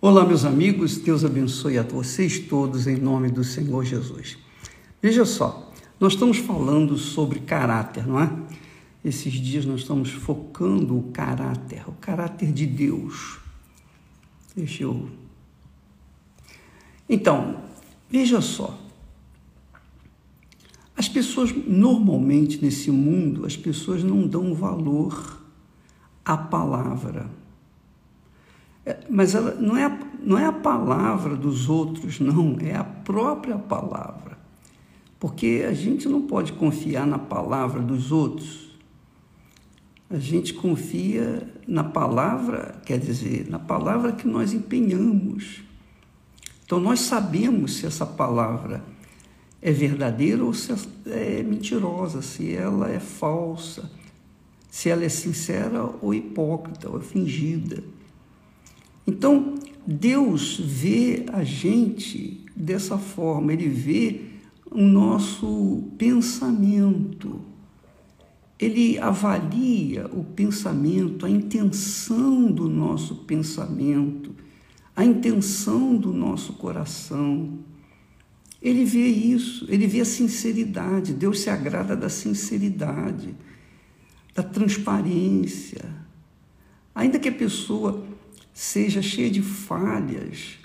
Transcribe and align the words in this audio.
Olá, 0.00 0.24
meus 0.24 0.44
amigos, 0.44 0.96
Deus 0.96 1.24
abençoe 1.24 1.76
a 1.76 1.82
vocês 1.82 2.38
todos 2.38 2.86
em 2.86 2.94
nome 2.94 3.32
do 3.32 3.42
Senhor 3.42 3.84
Jesus. 3.84 4.38
Veja 5.02 5.24
só, 5.24 5.72
nós 5.98 6.12
estamos 6.12 6.38
falando 6.38 6.96
sobre 6.96 7.40
caráter, 7.40 8.06
não 8.06 8.20
é? 8.20 8.30
Esses 9.04 9.32
dias 9.32 9.66
nós 9.66 9.80
estamos 9.80 10.12
focando 10.12 10.96
o 10.96 11.10
caráter, 11.10 11.82
o 11.88 11.92
caráter 11.94 12.52
de 12.52 12.64
Deus. 12.64 13.40
Deixa 14.54 14.84
eu. 14.84 15.10
Então, 17.08 17.60
veja 18.08 18.40
só. 18.40 18.78
As 20.96 21.08
pessoas, 21.08 21.52
normalmente 21.66 22.62
nesse 22.62 22.92
mundo, 22.92 23.44
as 23.44 23.56
pessoas 23.56 24.04
não 24.04 24.28
dão 24.28 24.54
valor 24.54 25.42
à 26.24 26.36
palavra 26.36 27.28
mas 29.08 29.34
ela 29.34 29.54
não 29.54 29.76
é, 29.76 29.98
não 30.22 30.38
é 30.38 30.46
a 30.46 30.52
palavra 30.52 31.36
dos 31.36 31.68
outros, 31.68 32.20
não, 32.20 32.56
é 32.60 32.74
a 32.74 32.84
própria 32.84 33.56
palavra. 33.56 34.38
Porque 35.18 35.64
a 35.68 35.72
gente 35.72 36.08
não 36.08 36.22
pode 36.22 36.52
confiar 36.52 37.06
na 37.06 37.18
palavra 37.18 37.82
dos 37.82 38.12
outros. 38.12 38.68
A 40.08 40.18
gente 40.18 40.54
confia 40.54 41.52
na 41.66 41.84
palavra, 41.84 42.80
quer 42.86 42.98
dizer, 42.98 43.48
na 43.48 43.58
palavra 43.58 44.12
que 44.12 44.26
nós 44.26 44.52
empenhamos. 44.52 45.62
Então 46.64 46.78
nós 46.78 47.00
sabemos 47.00 47.74
se 47.76 47.86
essa 47.86 48.06
palavra 48.06 48.82
é 49.60 49.72
verdadeira 49.72 50.44
ou 50.44 50.54
se 50.54 50.72
é 51.06 51.42
mentirosa, 51.42 52.22
se 52.22 52.54
ela 52.54 52.90
é 52.90 53.00
falsa, 53.00 53.90
se 54.70 54.88
ela 54.88 55.04
é 55.04 55.08
sincera 55.08 55.82
ou 56.00 56.14
hipócrita 56.14 56.88
ou 56.88 57.00
fingida. 57.00 57.82
Então, 59.08 59.54
Deus 59.86 60.60
vê 60.62 61.24
a 61.32 61.42
gente 61.42 62.44
dessa 62.54 62.98
forma, 62.98 63.54
ele 63.54 63.66
vê 63.66 64.20
o 64.70 64.82
nosso 64.82 65.84
pensamento. 65.96 67.40
Ele 68.58 68.98
avalia 68.98 70.06
o 70.08 70.22
pensamento, 70.22 71.24
a 71.24 71.30
intenção 71.30 72.52
do 72.52 72.68
nosso 72.68 73.14
pensamento, 73.24 74.34
a 74.94 75.06
intenção 75.06 75.96
do 75.96 76.12
nosso 76.12 76.52
coração. 76.52 77.60
Ele 78.60 78.84
vê 78.84 79.06
isso, 79.06 79.64
ele 79.70 79.86
vê 79.86 80.02
a 80.02 80.04
sinceridade. 80.04 81.14
Deus 81.14 81.40
se 81.40 81.48
agrada 81.48 81.96
da 81.96 82.10
sinceridade, 82.10 83.34
da 84.34 84.42
transparência. 84.42 85.82
Ainda 86.94 87.18
que 87.18 87.28
a 87.30 87.32
pessoa 87.32 88.04
seja 88.58 89.00
cheia 89.00 89.30
de 89.30 89.40
falhas, 89.40 90.58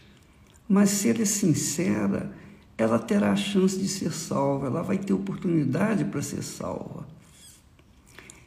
mas 0.68 0.90
se 0.90 1.10
ela 1.10 1.22
é 1.22 1.26
sincera, 1.26 2.36
ela 2.76 2.98
terá 2.98 3.32
a 3.32 3.36
chance 3.36 3.78
de 3.78 3.88
ser 3.88 4.12
salva, 4.12 4.66
ela 4.66 4.82
vai 4.82 4.98
ter 4.98 5.14
oportunidade 5.14 6.04
para 6.06 6.20
ser 6.24 6.42
salva. 6.42 7.08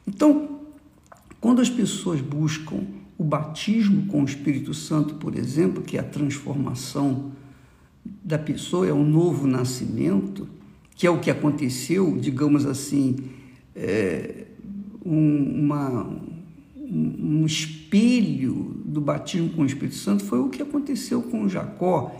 Então, 0.04 0.62
quando 1.40 1.62
as 1.62 1.70
pessoas 1.70 2.20
buscam 2.20 2.80
o 3.16 3.22
batismo 3.22 4.08
com 4.08 4.22
o 4.22 4.24
Espírito 4.24 4.74
Santo, 4.74 5.14
por 5.14 5.36
exemplo, 5.36 5.80
que 5.80 5.96
é 5.96 6.00
a 6.00 6.04
transformação 6.04 7.30
da 8.04 8.40
pessoa, 8.40 8.84
é 8.88 8.92
um 8.92 9.08
novo 9.08 9.46
nascimento, 9.46 10.48
que 10.96 11.06
é 11.06 11.10
o 11.10 11.20
que 11.20 11.30
aconteceu, 11.30 12.18
digamos 12.18 12.66
assim, 12.66 13.16
é, 13.76 14.46
um, 15.04 15.62
uma, 15.62 16.10
um 16.88 17.44
espelho 17.44 18.82
do 18.84 19.00
batismo 19.00 19.50
com 19.50 19.62
o 19.62 19.66
Espírito 19.66 19.96
Santo 19.96 20.24
foi 20.24 20.38
o 20.38 20.48
que 20.48 20.62
aconteceu 20.62 21.22
com 21.22 21.48
Jacó. 21.48 22.14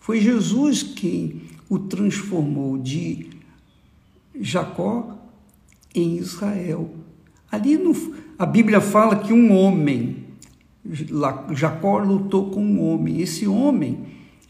Foi 0.00 0.20
Jesus 0.20 0.82
quem 0.82 1.42
o 1.68 1.78
transformou 1.78 2.78
de 2.78 3.28
Jacó 4.40 5.18
em 5.94 6.16
Israel. 6.16 6.90
Ali 7.50 7.76
no, 7.76 7.92
a 8.38 8.46
Bíblia 8.46 8.80
fala 8.80 9.16
que 9.16 9.32
um 9.32 9.52
homem, 9.52 10.24
Jacó 11.54 11.98
lutou 11.98 12.50
com 12.50 12.64
um 12.64 12.82
homem. 12.82 13.20
Esse 13.20 13.46
homem 13.46 14.06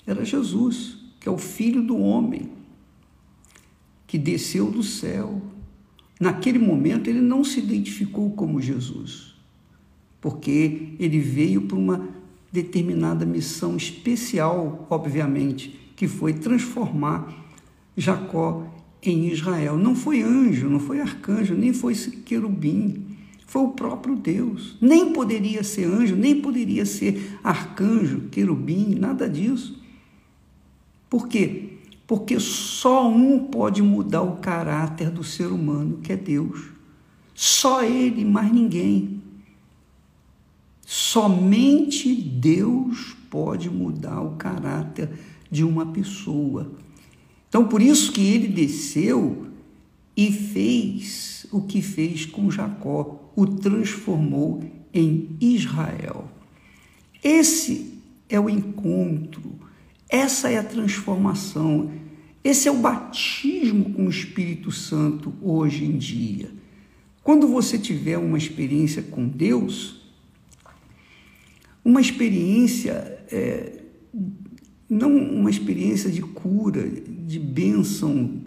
era 0.06 0.24
Jesus, 0.24 0.98
que 1.18 1.28
é 1.28 1.32
o 1.32 1.38
filho 1.38 1.82
do 1.82 1.98
homem, 1.98 2.50
que 4.06 4.16
desceu 4.16 4.70
do 4.70 4.82
céu. 4.82 5.42
Naquele 6.20 6.58
momento 6.58 7.08
ele 7.08 7.20
não 7.20 7.42
se 7.42 7.58
identificou 7.58 8.30
como 8.30 8.60
Jesus 8.60 9.28
porque 10.20 10.94
ele 10.98 11.18
veio 11.18 11.62
para 11.62 11.76
uma 11.76 12.08
determinada 12.52 13.24
missão 13.24 13.76
especial, 13.76 14.86
obviamente, 14.90 15.92
que 15.94 16.08
foi 16.08 16.32
transformar 16.32 17.34
Jacó 17.96 18.66
em 19.02 19.28
Israel. 19.28 19.76
Não 19.76 19.94
foi 19.94 20.22
anjo, 20.22 20.68
não 20.68 20.80
foi 20.80 21.00
arcanjo, 21.00 21.54
nem 21.54 21.72
foi 21.72 21.94
querubim, 21.94 23.16
foi 23.46 23.62
o 23.62 23.68
próprio 23.68 24.14
Deus. 24.14 24.76
Nem 24.80 25.12
poderia 25.12 25.62
ser 25.62 25.84
anjo, 25.84 26.16
nem 26.16 26.40
poderia 26.40 26.84
ser 26.84 27.38
arcanjo, 27.42 28.28
querubim, 28.30 28.94
nada 28.94 29.28
disso. 29.28 29.82
Por 31.08 31.28
quê? 31.28 31.78
Porque 32.06 32.38
só 32.40 33.08
um 33.08 33.38
pode 33.38 33.82
mudar 33.82 34.22
o 34.22 34.36
caráter 34.36 35.10
do 35.10 35.24
ser 35.24 35.46
humano, 35.46 35.98
que 36.02 36.12
é 36.12 36.16
Deus. 36.16 36.70
Só 37.34 37.82
ele, 37.82 38.24
mais 38.24 38.52
ninguém. 38.52 39.17
Somente 40.91 42.15
Deus 42.15 43.15
pode 43.28 43.69
mudar 43.69 44.22
o 44.22 44.37
caráter 44.37 45.10
de 45.50 45.62
uma 45.62 45.84
pessoa. 45.84 46.72
Então, 47.47 47.69
por 47.69 47.82
isso 47.82 48.10
que 48.10 48.22
ele 48.22 48.49
desceu 48.49 49.48
e 50.16 50.32
fez 50.32 51.44
o 51.53 51.60
que 51.60 51.82
fez 51.82 52.25
com 52.25 52.50
Jacó, 52.50 53.31
o 53.37 53.47
transformou 53.47 54.65
em 54.94 55.37
Israel. 55.38 56.27
Esse 57.22 58.00
é 58.27 58.41
o 58.41 58.48
encontro, 58.48 59.59
essa 60.09 60.48
é 60.48 60.56
a 60.56 60.65
transformação, 60.65 61.93
esse 62.43 62.66
é 62.66 62.71
o 62.71 62.78
batismo 62.78 63.93
com 63.93 64.06
o 64.06 64.10
Espírito 64.10 64.72
Santo 64.72 65.34
hoje 65.43 65.84
em 65.84 65.98
dia. 65.98 66.50
Quando 67.22 67.47
você 67.47 67.78
tiver 67.78 68.16
uma 68.16 68.38
experiência 68.38 69.03
com 69.03 69.28
Deus, 69.28 69.97
uma 71.88 72.03
experiência, 72.03 73.19
é, 73.32 73.81
não 74.91 75.16
uma 75.16 75.49
experiência 75.49 76.10
de 76.10 76.21
cura, 76.21 76.87
de 76.87 77.38
bênção, 77.38 78.43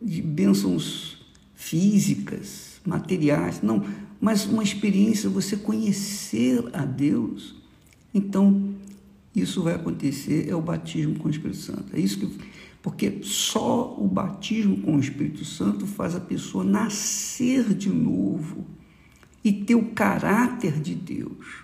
de 0.00 0.22
bênçãos 0.22 1.26
físicas, 1.54 2.80
materiais, 2.86 3.60
não, 3.60 3.84
mas 4.18 4.46
uma 4.46 4.62
experiência 4.62 5.28
você 5.28 5.58
conhecer 5.58 6.64
a 6.72 6.86
Deus. 6.86 7.54
Então, 8.14 8.76
isso 9.36 9.62
vai 9.62 9.74
acontecer, 9.74 10.48
é 10.48 10.54
o 10.54 10.62
batismo 10.62 11.16
com 11.16 11.28
o 11.28 11.30
Espírito 11.30 11.58
Santo. 11.58 11.94
É 11.94 12.00
isso 12.00 12.18
que 12.18 12.26
porque 12.80 13.20
só 13.22 13.94
o 13.96 14.08
batismo 14.08 14.78
com 14.78 14.96
o 14.96 15.00
Espírito 15.00 15.44
Santo 15.44 15.86
faz 15.86 16.16
a 16.16 16.20
pessoa 16.20 16.64
nascer 16.64 17.74
de 17.74 17.90
novo 17.90 18.66
e 19.44 19.52
ter 19.52 19.76
o 19.76 19.90
caráter 19.90 20.80
de 20.80 20.94
Deus. 20.94 21.61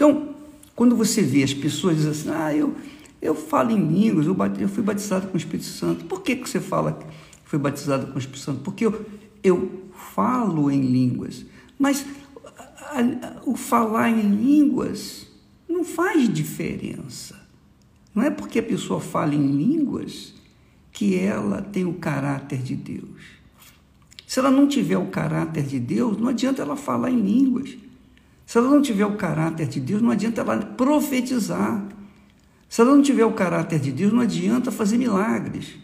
Então, 0.00 0.34
quando 0.74 0.96
você 0.96 1.20
vê 1.20 1.42
as 1.42 1.52
pessoas 1.52 1.96
dizendo 1.96 2.12
assim, 2.12 2.30
ah, 2.30 2.56
eu, 2.56 2.74
eu 3.20 3.34
falo 3.34 3.70
em 3.70 3.86
línguas, 3.86 4.26
eu, 4.26 4.34
eu 4.58 4.66
fui 4.66 4.82
batizado 4.82 5.26
com 5.28 5.34
o 5.34 5.36
Espírito 5.36 5.66
Santo. 5.66 6.06
Por 6.06 6.22
que, 6.22 6.36
que 6.36 6.48
você 6.48 6.58
fala 6.58 6.94
que 6.94 7.04
foi 7.44 7.58
batizado 7.58 8.06
com 8.06 8.14
o 8.14 8.18
Espírito 8.18 8.42
Santo? 8.42 8.60
Porque 8.60 8.86
eu, 8.86 9.04
eu 9.44 9.90
falo 10.14 10.70
em 10.70 10.80
línguas. 10.80 11.44
Mas 11.78 12.06
a, 12.78 13.00
a, 13.00 13.42
o 13.44 13.54
falar 13.54 14.08
em 14.08 14.22
línguas 14.22 15.26
não 15.68 15.84
faz 15.84 16.32
diferença. 16.32 17.38
Não 18.14 18.22
é 18.22 18.30
porque 18.30 18.58
a 18.58 18.62
pessoa 18.62 19.00
fala 19.00 19.34
em 19.34 19.52
línguas 19.52 20.32
que 20.92 21.14
ela 21.14 21.60
tem 21.60 21.84
o 21.84 21.92
caráter 21.92 22.62
de 22.62 22.74
Deus. 22.74 23.20
Se 24.26 24.38
ela 24.38 24.50
não 24.50 24.66
tiver 24.66 24.96
o 24.96 25.08
caráter 25.08 25.64
de 25.64 25.78
Deus, 25.78 26.16
não 26.16 26.28
adianta 26.28 26.62
ela 26.62 26.74
falar 26.74 27.10
em 27.10 27.20
línguas. 27.20 27.76
Se 28.50 28.58
ela 28.58 28.68
não 28.68 28.82
tiver 28.82 29.06
o 29.06 29.14
caráter 29.14 29.68
de 29.68 29.78
Deus, 29.78 30.02
não 30.02 30.10
adianta 30.10 30.40
ela 30.40 30.56
profetizar. 30.56 31.86
Se 32.68 32.80
ela 32.80 32.96
não 32.96 33.00
tiver 33.00 33.24
o 33.24 33.32
caráter 33.32 33.78
de 33.78 33.92
Deus, 33.92 34.12
não 34.12 34.18
adianta 34.18 34.72
fazer 34.72 34.98
milagres. 34.98 35.76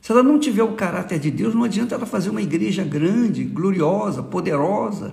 Se 0.00 0.10
ela 0.10 0.22
não 0.22 0.38
tiver 0.38 0.62
o 0.62 0.76
caráter 0.76 1.18
de 1.18 1.30
Deus, 1.30 1.54
não 1.54 1.62
adianta 1.62 1.94
ela 1.94 2.06
fazer 2.06 2.30
uma 2.30 2.40
igreja 2.40 2.82
grande, 2.82 3.44
gloriosa, 3.44 4.22
poderosa, 4.22 5.12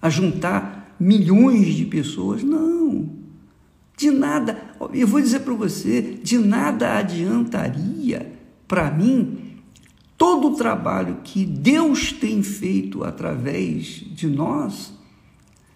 a 0.00 0.08
juntar 0.08 0.96
milhões 0.98 1.74
de 1.74 1.84
pessoas. 1.84 2.42
Não. 2.42 3.10
De 3.94 4.10
nada, 4.10 4.58
eu 4.94 5.06
vou 5.06 5.20
dizer 5.20 5.40
para 5.40 5.52
você, 5.52 6.00
de 6.00 6.38
nada 6.38 6.96
adiantaria 6.96 8.40
para 8.66 8.90
mim 8.90 9.58
todo 10.16 10.48
o 10.48 10.56
trabalho 10.56 11.18
que 11.22 11.44
Deus 11.44 12.10
tem 12.10 12.42
feito 12.42 13.04
através 13.04 13.84
de 13.86 14.26
nós 14.26 14.98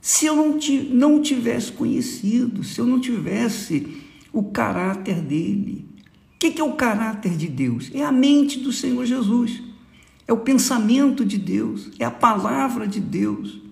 se 0.05 0.27
eu 0.27 0.37
não, 0.37 0.59
não 0.91 1.23
tivesse 1.23 1.73
conhecido, 1.73 2.62
se 2.62 2.79
eu 2.79 2.85
não 2.85 3.01
tivesse 3.01 4.03
o 4.35 4.43
caráter 4.43 5.23
dele. 5.23 5.89
O 6.35 6.39
que 6.39 6.61
é 6.61 6.62
o 6.62 6.75
caráter 6.75 7.35
de 7.39 7.49
Deus? 7.49 7.91
É 7.95 8.05
a 8.05 8.12
mente 8.12 8.61
do 8.61 8.71
Senhor 8.71 9.06
Jesus, 9.06 9.62
é 10.29 10.33
o 10.35 10.37
pensamento 10.37 11.25
de 11.25 11.39
Deus, 11.39 11.91
é 11.99 12.05
a 12.05 12.11
palavra 12.11 12.87
de 12.87 13.01
Deus. 13.01 13.62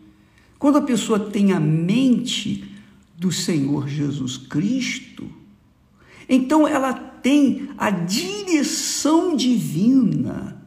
Quando 0.58 0.78
a 0.78 0.80
pessoa 0.82 1.20
tem 1.20 1.52
a 1.52 1.60
mente 1.60 2.64
do 3.18 3.30
Senhor 3.30 3.86
Jesus 3.86 4.38
Cristo, 4.38 5.30
então 6.26 6.66
ela 6.66 6.94
tem 6.94 7.68
a 7.76 7.90
direção 7.90 9.36
divina, 9.36 10.64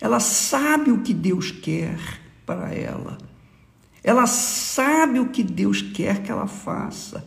ela 0.00 0.18
sabe 0.18 0.90
o 0.90 1.00
que 1.00 1.14
Deus 1.14 1.52
quer 1.52 1.96
para 2.44 2.74
ela. 2.74 3.30
Ela 4.02 4.26
sabe 4.26 5.20
o 5.20 5.28
que 5.28 5.42
Deus 5.42 5.80
quer 5.80 6.22
que 6.22 6.30
ela 6.30 6.46
faça 6.46 7.24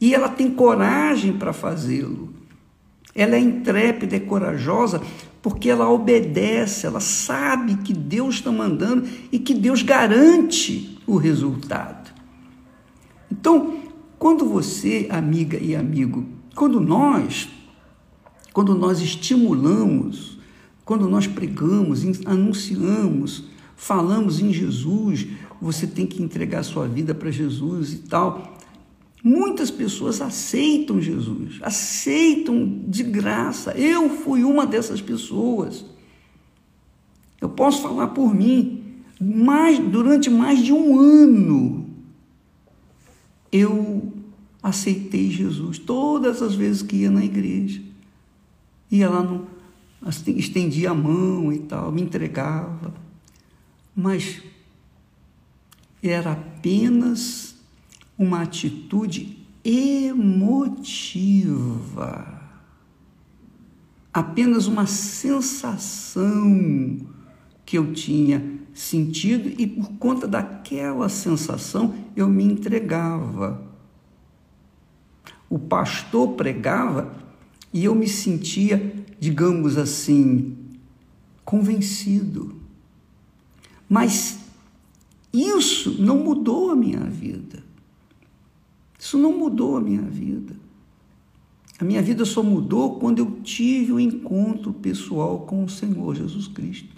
e 0.00 0.14
ela 0.14 0.28
tem 0.28 0.50
coragem 0.50 1.32
para 1.32 1.52
fazê-lo. 1.52 2.34
Ela 3.14 3.36
é 3.36 3.40
intrépida, 3.40 4.16
é 4.16 4.20
corajosa, 4.20 5.00
porque 5.40 5.70
ela 5.70 5.88
obedece, 5.88 6.86
ela 6.86 7.00
sabe 7.00 7.76
que 7.76 7.92
Deus 7.92 8.36
está 8.36 8.50
mandando 8.50 9.08
e 9.30 9.38
que 9.38 9.54
Deus 9.54 9.82
garante 9.82 10.98
o 11.06 11.16
resultado. 11.16 12.12
Então, 13.30 13.76
quando 14.18 14.44
você, 14.44 15.08
amiga 15.10 15.58
e 15.58 15.74
amigo, 15.74 16.26
quando 16.54 16.80
nós, 16.80 17.48
quando 18.52 18.74
nós 18.74 19.00
estimulamos, 19.00 20.38
quando 20.84 21.08
nós 21.08 21.26
pregamos, 21.26 22.04
anunciamos, 22.26 23.44
falamos 23.76 24.40
em 24.40 24.52
Jesus, 24.52 25.26
você 25.62 25.86
tem 25.86 26.04
que 26.04 26.20
entregar 26.20 26.64
sua 26.64 26.88
vida 26.88 27.14
para 27.14 27.30
Jesus 27.30 27.92
e 27.92 27.98
tal. 27.98 28.58
Muitas 29.22 29.70
pessoas 29.70 30.20
aceitam 30.20 31.00
Jesus, 31.00 31.60
aceitam 31.62 32.80
de 32.88 33.04
graça. 33.04 33.70
Eu 33.78 34.10
fui 34.10 34.42
uma 34.42 34.66
dessas 34.66 35.00
pessoas. 35.00 35.86
Eu 37.40 37.48
posso 37.48 37.80
falar 37.80 38.08
por 38.08 38.34
mim. 38.34 38.80
Mais, 39.20 39.78
durante 39.78 40.28
mais 40.28 40.58
de 40.58 40.72
um 40.72 40.98
ano, 40.98 41.86
eu 43.52 44.12
aceitei 44.60 45.30
Jesus 45.30 45.78
todas 45.78 46.42
as 46.42 46.56
vezes 46.56 46.82
que 46.82 46.96
ia 46.96 47.10
na 47.10 47.24
igreja. 47.24 47.80
Ia 48.90 49.08
lá, 49.08 49.22
no, 49.22 49.46
assim, 50.04 50.36
estendia 50.36 50.90
a 50.90 50.94
mão 50.94 51.52
e 51.52 51.60
tal, 51.60 51.92
me 51.92 52.02
entregava. 52.02 52.92
Mas 53.94 54.42
era 56.02 56.32
apenas 56.32 57.54
uma 58.18 58.42
atitude 58.42 59.38
emotiva, 59.64 61.12
apenas 64.12 64.66
uma 64.66 64.86
sensação 64.86 66.26
que 67.64 67.78
eu 67.78 67.92
tinha 67.92 68.60
sentido 68.74 69.48
e 69.56 69.66
por 69.66 69.92
conta 69.92 70.26
daquela 70.26 71.08
sensação 71.08 71.94
eu 72.16 72.28
me 72.28 72.44
entregava. 72.44 73.62
O 75.48 75.58
pastor 75.58 76.32
pregava 76.32 77.14
e 77.72 77.84
eu 77.84 77.94
me 77.94 78.08
sentia, 78.08 79.04
digamos 79.20 79.78
assim, 79.78 80.56
convencido. 81.44 82.60
Mas 83.88 84.41
isso 85.32 86.02
não 86.02 86.18
mudou 86.18 86.70
a 86.70 86.76
minha 86.76 87.04
vida. 87.04 87.64
Isso 88.98 89.16
não 89.16 89.36
mudou 89.36 89.76
a 89.76 89.80
minha 89.80 90.02
vida. 90.02 90.54
A 91.78 91.84
minha 91.84 92.02
vida 92.02 92.24
só 92.24 92.42
mudou 92.42 93.00
quando 93.00 93.18
eu 93.18 93.40
tive 93.42 93.92
o 93.92 93.96
um 93.96 94.00
encontro 94.00 94.72
pessoal 94.72 95.40
com 95.40 95.64
o 95.64 95.68
Senhor 95.68 96.14
Jesus 96.14 96.46
Cristo. 96.48 96.88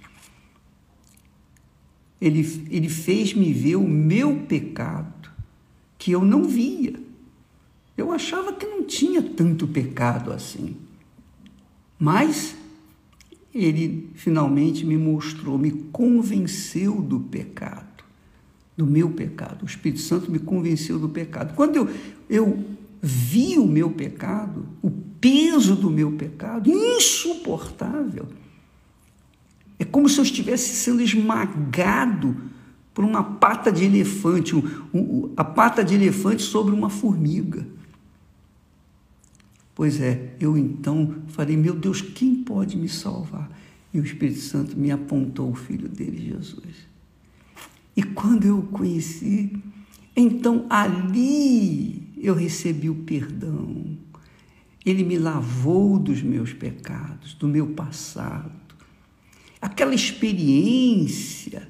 Ele, 2.20 2.40
ele 2.70 2.88
fez 2.88 3.32
me 3.34 3.52
ver 3.52 3.76
o 3.76 3.88
meu 3.88 4.40
pecado, 4.40 5.30
que 5.96 6.10
eu 6.10 6.24
não 6.24 6.44
via. 6.44 6.94
Eu 7.96 8.10
achava 8.10 8.52
que 8.52 8.66
não 8.66 8.82
tinha 8.82 9.22
tanto 9.22 9.66
pecado 9.68 10.32
assim. 10.32 10.76
Mas 11.98 12.56
ele 13.54 14.10
finalmente 14.14 14.84
me 14.84 14.96
mostrou, 14.96 15.56
me 15.56 15.70
convenceu 15.70 17.00
do 17.00 17.20
pecado 17.20 17.93
do 18.76 18.86
meu 18.86 19.10
pecado. 19.10 19.62
O 19.62 19.66
Espírito 19.66 20.00
Santo 20.00 20.30
me 20.30 20.38
convenceu 20.38 20.98
do 20.98 21.08
pecado. 21.08 21.54
Quando 21.54 21.76
eu, 21.76 21.88
eu 22.28 22.64
vi 23.00 23.58
o 23.58 23.66
meu 23.66 23.90
pecado, 23.90 24.66
o 24.82 24.90
peso 24.90 25.76
do 25.76 25.90
meu 25.90 26.12
pecado, 26.12 26.70
insuportável, 26.70 28.26
é 29.78 29.84
como 29.84 30.08
se 30.08 30.18
eu 30.18 30.24
estivesse 30.24 30.74
sendo 30.74 31.02
esmagado 31.02 32.36
por 32.92 33.04
uma 33.04 33.22
pata 33.22 33.72
de 33.72 33.84
elefante, 33.84 34.54
um, 34.54 34.62
um, 34.92 35.32
a 35.36 35.44
pata 35.44 35.84
de 35.84 35.94
elefante 35.94 36.42
sobre 36.42 36.74
uma 36.74 36.88
formiga. 36.88 37.66
Pois 39.74 40.00
é, 40.00 40.34
eu 40.38 40.56
então 40.56 41.16
falei, 41.28 41.56
meu 41.56 41.74
Deus, 41.74 42.00
quem 42.00 42.36
pode 42.36 42.76
me 42.76 42.88
salvar? 42.88 43.50
E 43.92 43.98
o 43.98 44.04
Espírito 44.04 44.40
Santo 44.40 44.78
me 44.78 44.92
apontou 44.92 45.50
o 45.50 45.54
Filho 45.54 45.88
dele, 45.88 46.30
Jesus. 46.32 46.93
E 47.96 48.02
quando 48.02 48.44
eu 48.44 48.58
o 48.58 48.66
conheci, 48.66 49.52
então 50.16 50.66
ali 50.68 52.02
eu 52.16 52.34
recebi 52.34 52.90
o 52.90 52.94
perdão. 52.94 53.96
Ele 54.84 55.02
me 55.02 55.18
lavou 55.18 55.98
dos 55.98 56.22
meus 56.22 56.52
pecados, 56.52 57.34
do 57.34 57.48
meu 57.48 57.68
passado. 57.68 58.52
Aquela 59.60 59.94
experiência 59.94 61.68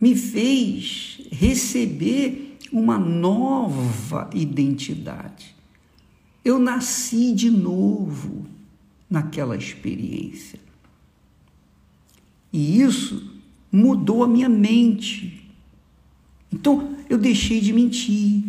me 0.00 0.16
fez 0.16 1.20
receber 1.30 2.56
uma 2.72 2.98
nova 2.98 4.30
identidade. 4.34 5.54
Eu 6.44 6.58
nasci 6.58 7.32
de 7.32 7.50
novo 7.50 8.46
naquela 9.08 9.56
experiência. 9.56 10.58
E 12.52 12.80
isso 12.80 13.30
mudou 13.70 14.24
a 14.24 14.28
minha 14.28 14.48
mente. 14.48 15.31
Então 16.62 16.94
eu 17.10 17.18
deixei 17.18 17.60
de 17.60 17.72
mentir. 17.72 18.44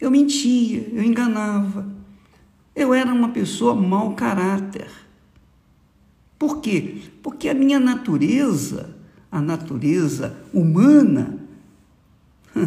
Eu 0.00 0.10
mentia, 0.10 0.84
eu 0.92 1.00
enganava. 1.00 1.86
Eu 2.74 2.92
era 2.92 3.12
uma 3.12 3.28
pessoa 3.28 3.72
mau 3.72 4.14
caráter. 4.14 4.90
Por 6.36 6.60
quê? 6.60 7.02
Porque 7.22 7.48
a 7.48 7.54
minha 7.54 7.78
natureza, 7.78 8.96
a 9.30 9.40
natureza 9.40 10.36
humana, 10.52 11.38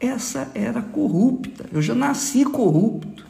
essa 0.00 0.50
era 0.52 0.82
corrupta. 0.82 1.66
Eu 1.70 1.80
já 1.80 1.94
nasci 1.94 2.44
corrupto. 2.44 3.24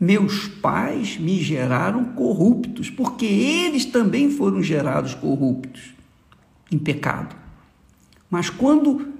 Meus 0.00 0.48
pais 0.48 1.16
me 1.16 1.40
geraram 1.40 2.06
corruptos, 2.06 2.90
porque 2.90 3.24
eles 3.24 3.84
também 3.84 4.32
foram 4.32 4.60
gerados 4.60 5.14
corruptos 5.14 5.94
em 6.72 6.76
pecado. 6.76 7.36
Mas 8.28 8.50
quando 8.50 9.15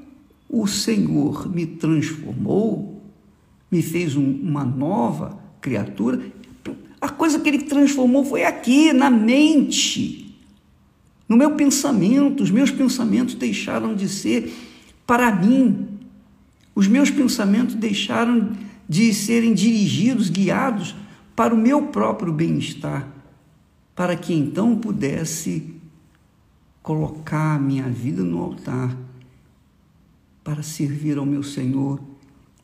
o 0.49 0.67
Senhor 0.67 1.49
me 1.49 1.67
transformou, 1.67 3.03
me 3.71 3.83
fez 3.83 4.17
um, 4.17 4.25
uma 4.25 4.65
nova 4.65 5.39
criatura, 5.61 6.21
a 7.01 7.09
coisa 7.09 7.39
que 7.39 7.49
ele 7.49 7.63
transformou 7.63 8.25
foi 8.25 8.45
aqui, 8.45 8.93
na 8.93 9.11
mente, 9.11 10.35
no 11.29 11.37
meu 11.37 11.55
pensamento. 11.55 12.43
Os 12.43 12.51
meus 12.51 12.71
pensamentos 12.71 13.35
deixaram 13.35 13.95
de 13.95 14.09
ser 14.09 14.53
para 15.07 15.35
mim. 15.35 15.87
Os 16.75 16.89
meus 16.89 17.11
pensamentos 17.11 17.75
deixaram 17.75 18.51
de 18.89 19.13
serem 19.13 19.55
dirigidos, 19.55 20.31
guiados 20.31 20.95
para 21.35 21.55
o 21.55 21.59
meu 21.59 21.89
próprio 21.89 22.33
bem-estar, 22.33 23.07
para 23.95 24.17
que 24.17 24.33
então 24.33 24.77
pudesse 24.77 25.75
colocar 26.83 27.57
a 27.57 27.59
minha 27.59 27.89
vida 27.89 28.23
no 28.23 28.41
altar 28.41 28.97
para 30.47 30.63
servir 30.63 31.19
ao 31.19 31.27
meu 31.27 31.43
Senhor 31.43 32.01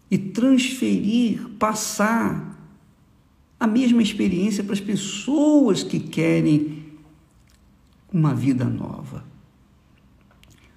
e 0.09 0.17
transferir, 0.17 1.49
passar 1.59 2.57
a 3.59 3.67
mesma 3.67 4.01
experiência 4.01 4.63
para 4.63 4.75
as 4.75 4.81
pessoas 4.81 5.83
que 5.83 5.99
querem 5.99 6.85
uma 8.13 8.33
vida 8.37 8.67
nova. 8.67 9.25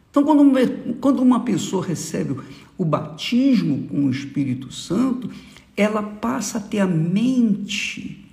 Então, 0.10 0.24
quando 0.24 0.42
uma, 0.42 0.60
quando 1.00 1.22
uma 1.22 1.42
pessoa 1.42 1.86
recebe 1.86 2.40
o 2.76 2.84
batismo 2.84 3.88
com 3.88 4.06
o 4.06 4.10
Espírito 4.10 4.74
Santo, 4.74 5.30
ela 5.78 6.02
passa 6.02 6.58
a 6.58 6.62
ter 6.62 6.80
a 6.80 6.88
mente 6.88 8.26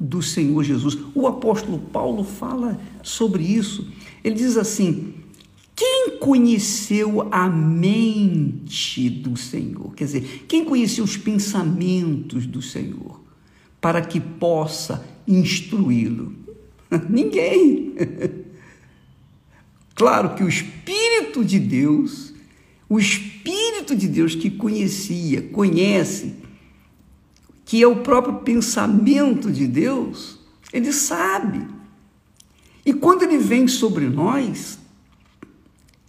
do 0.00 0.20
Senhor 0.20 0.64
Jesus. 0.64 0.98
O 1.14 1.28
apóstolo 1.28 1.78
Paulo 1.78 2.24
fala 2.24 2.80
sobre 3.04 3.44
isso. 3.44 3.86
Ele 4.24 4.34
diz 4.34 4.56
assim: 4.56 5.14
quem 5.86 6.18
conheceu 6.18 7.28
a 7.30 7.48
mente 7.48 9.08
do 9.08 9.36
Senhor? 9.36 9.94
Quer 9.94 10.04
dizer, 10.04 10.44
quem 10.48 10.64
conheceu 10.64 11.04
os 11.04 11.16
pensamentos 11.16 12.44
do 12.44 12.60
Senhor 12.60 13.20
para 13.80 14.02
que 14.02 14.20
possa 14.20 15.06
instruí-lo? 15.28 16.34
Ninguém. 17.08 17.94
Claro 19.94 20.34
que 20.34 20.42
o 20.42 20.48
Espírito 20.48 21.44
de 21.44 21.60
Deus, 21.60 22.34
o 22.88 22.98
Espírito 22.98 23.94
de 23.94 24.08
Deus 24.08 24.34
que 24.34 24.50
conhecia, 24.50 25.42
conhece, 25.42 26.34
que 27.64 27.80
é 27.80 27.86
o 27.86 28.02
próprio 28.02 28.40
pensamento 28.40 29.52
de 29.52 29.66
Deus, 29.68 30.40
ele 30.72 30.92
sabe. 30.92 31.64
E 32.84 32.92
quando 32.92 33.22
ele 33.22 33.38
vem 33.38 33.68
sobre 33.68 34.08
nós, 34.08 34.78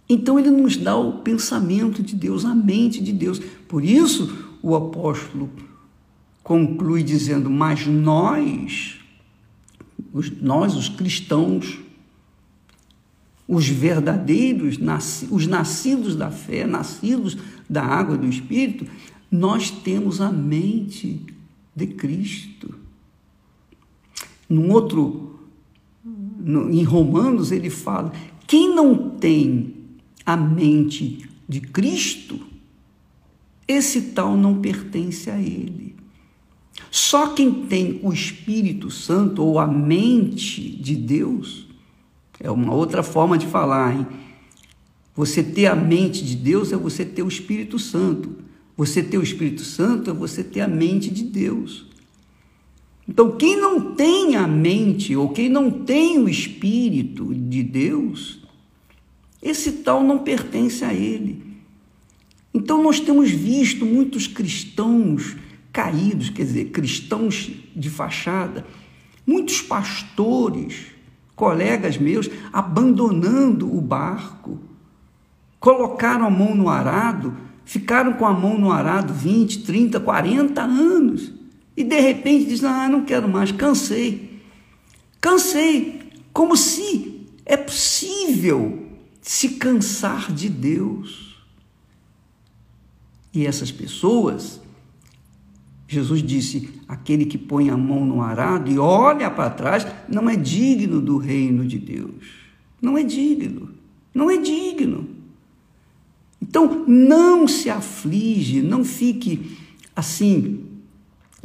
então 0.08 0.38
ele 0.38 0.50
nos 0.50 0.76
dá 0.76 0.96
o 0.96 1.18
pensamento 1.18 2.02
de 2.02 2.16
Deus, 2.16 2.44
a 2.44 2.54
mente 2.54 3.02
de 3.02 3.12
Deus. 3.12 3.38
Por 3.68 3.84
isso 3.84 4.56
o 4.62 4.74
apóstolo 4.74 5.50
conclui 6.42 7.02
dizendo: 7.02 7.50
Mas 7.50 7.86
nós, 7.86 8.98
nós, 10.40 10.74
os 10.74 10.88
cristãos, 10.88 11.78
os 13.46 13.68
verdadeiros, 13.68 14.78
os 15.30 15.46
nascidos 15.46 16.16
da 16.16 16.30
fé, 16.30 16.66
nascidos 16.66 17.36
da 17.68 17.84
água 17.84 18.16
do 18.16 18.26
Espírito, 18.26 18.86
nós 19.30 19.70
temos 19.70 20.22
a 20.22 20.32
mente 20.32 21.20
de 21.76 21.86
Cristo. 21.86 22.74
Num 24.48 24.72
outro, 24.72 25.38
em 26.70 26.82
Romanos, 26.82 27.52
ele 27.52 27.68
fala: 27.68 28.10
quem 28.46 28.74
não 28.74 29.10
tem 29.10 29.77
a 30.28 30.36
mente 30.36 31.26
de 31.48 31.58
Cristo, 31.58 32.38
esse 33.66 34.12
tal 34.12 34.36
não 34.36 34.60
pertence 34.60 35.30
a 35.30 35.40
ele. 35.40 35.96
Só 36.90 37.28
quem 37.28 37.64
tem 37.64 37.98
o 38.02 38.12
Espírito 38.12 38.90
Santo 38.90 39.42
ou 39.42 39.58
a 39.58 39.66
mente 39.66 40.68
de 40.76 40.94
Deus, 40.96 41.66
é 42.38 42.50
uma 42.50 42.74
outra 42.74 43.02
forma 43.02 43.38
de 43.38 43.46
falar, 43.46 43.96
hein? 43.96 44.06
Você 45.16 45.42
ter 45.42 45.64
a 45.64 45.74
mente 45.74 46.22
de 46.22 46.36
Deus 46.36 46.72
é 46.72 46.76
você 46.76 47.06
ter 47.06 47.22
o 47.22 47.28
Espírito 47.28 47.78
Santo. 47.78 48.36
Você 48.76 49.02
ter 49.02 49.16
o 49.16 49.22
Espírito 49.22 49.62
Santo 49.62 50.10
é 50.10 50.12
você 50.12 50.44
ter 50.44 50.60
a 50.60 50.68
mente 50.68 51.10
de 51.10 51.24
Deus. 51.24 51.86
Então, 53.08 53.34
quem 53.34 53.56
não 53.58 53.94
tem 53.94 54.36
a 54.36 54.46
mente 54.46 55.16
ou 55.16 55.30
quem 55.30 55.48
não 55.48 55.70
tem 55.70 56.18
o 56.18 56.28
Espírito 56.28 57.34
de 57.34 57.62
Deus, 57.62 58.46
esse 59.42 59.72
tal 59.72 60.02
não 60.02 60.18
pertence 60.18 60.84
a 60.84 60.92
ele. 60.92 61.42
Então, 62.52 62.82
nós 62.82 62.98
temos 62.98 63.30
visto 63.30 63.84
muitos 63.86 64.26
cristãos 64.26 65.36
caídos, 65.72 66.30
quer 66.30 66.44
dizer, 66.44 66.66
cristãos 66.66 67.50
de 67.74 67.88
fachada, 67.88 68.66
muitos 69.26 69.60
pastores, 69.60 70.86
colegas 71.36 71.96
meus, 71.98 72.28
abandonando 72.52 73.72
o 73.72 73.80
barco, 73.80 74.58
colocaram 75.60 76.26
a 76.26 76.30
mão 76.30 76.54
no 76.54 76.68
arado, 76.68 77.36
ficaram 77.64 78.14
com 78.14 78.26
a 78.26 78.32
mão 78.32 78.58
no 78.58 78.72
arado 78.72 79.12
20, 79.12 79.62
30, 79.62 80.00
40 80.00 80.62
anos 80.62 81.38
e 81.78 81.84
de 81.84 82.00
repente 82.00 82.46
dizem: 82.46 82.68
Ah, 82.68 82.88
não 82.88 83.04
quero 83.04 83.28
mais, 83.28 83.52
cansei. 83.52 84.42
Cansei, 85.20 86.10
como 86.32 86.56
se 86.56 87.24
é 87.46 87.56
possível 87.56 88.87
se 89.20 89.50
cansar 89.50 90.32
de 90.32 90.48
Deus. 90.48 91.36
E 93.32 93.46
essas 93.46 93.70
pessoas, 93.70 94.60
Jesus 95.86 96.22
disse: 96.22 96.80
aquele 96.88 97.26
que 97.26 97.38
põe 97.38 97.70
a 97.70 97.76
mão 97.76 98.04
no 98.04 98.22
arado 98.22 98.70
e 98.70 98.78
olha 98.78 99.30
para 99.30 99.50
trás 99.50 99.86
não 100.08 100.28
é 100.28 100.36
digno 100.36 101.00
do 101.00 101.18
reino 101.18 101.66
de 101.66 101.78
Deus. 101.78 102.24
Não 102.80 102.96
é 102.96 103.02
digno. 103.02 103.70
Não 104.14 104.30
é 104.30 104.36
digno. 104.36 105.08
Então, 106.40 106.84
não 106.86 107.46
se 107.46 107.68
aflige, 107.68 108.62
não 108.62 108.84
fique 108.84 109.56
assim, 109.94 110.64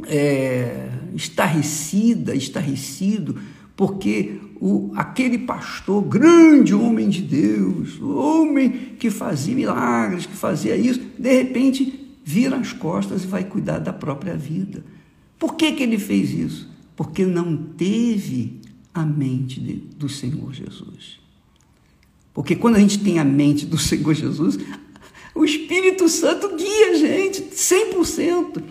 é, 0.04 0.88
estarrecida, 1.14 2.34
estarrecido, 2.34 3.38
porque 3.76 4.40
o, 4.66 4.90
aquele 4.96 5.36
pastor, 5.36 6.02
grande 6.02 6.74
homem 6.74 7.10
de 7.10 7.20
Deus, 7.20 8.00
homem 8.00 8.94
que 8.98 9.10
fazia 9.10 9.54
milagres, 9.54 10.24
que 10.24 10.34
fazia 10.34 10.74
isso, 10.74 11.02
de 11.18 11.30
repente 11.36 12.16
vira 12.24 12.56
as 12.56 12.72
costas 12.72 13.24
e 13.24 13.26
vai 13.26 13.44
cuidar 13.44 13.78
da 13.78 13.92
própria 13.92 14.34
vida. 14.34 14.82
Por 15.38 15.54
que, 15.54 15.72
que 15.72 15.82
ele 15.82 15.98
fez 15.98 16.32
isso? 16.32 16.70
Porque 16.96 17.26
não 17.26 17.54
teve 17.54 18.58
a 18.94 19.04
mente 19.04 19.60
de, 19.60 19.74
do 19.74 20.08
Senhor 20.08 20.54
Jesus. 20.54 21.18
Porque 22.32 22.56
quando 22.56 22.76
a 22.76 22.80
gente 22.80 23.00
tem 23.00 23.18
a 23.18 23.24
mente 23.24 23.66
do 23.66 23.76
Senhor 23.76 24.14
Jesus, 24.14 24.58
o 25.34 25.44
Espírito 25.44 26.08
Santo 26.08 26.56
guia 26.56 26.92
a 26.92 26.94
gente 26.94 27.42
100%. 27.42 28.62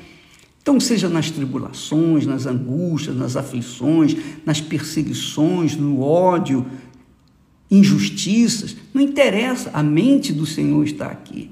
Então, 0.64 0.80
seja 0.80 1.10
nas 1.10 1.30
tribulações, 1.30 2.26
nas 2.26 2.46
angústias, 2.46 3.18
nas 3.18 3.36
aflições, 3.36 4.16
nas 4.46 4.62
perseguições, 4.62 5.76
no 5.76 6.02
ódio, 6.02 6.66
injustiças, 7.70 8.74
não 8.94 9.02
interessa, 9.02 9.72
a 9.74 9.84
mente 9.84 10.32
do 10.32 10.46
Senhor 10.46 10.82
está 10.86 11.08
aqui. 11.08 11.52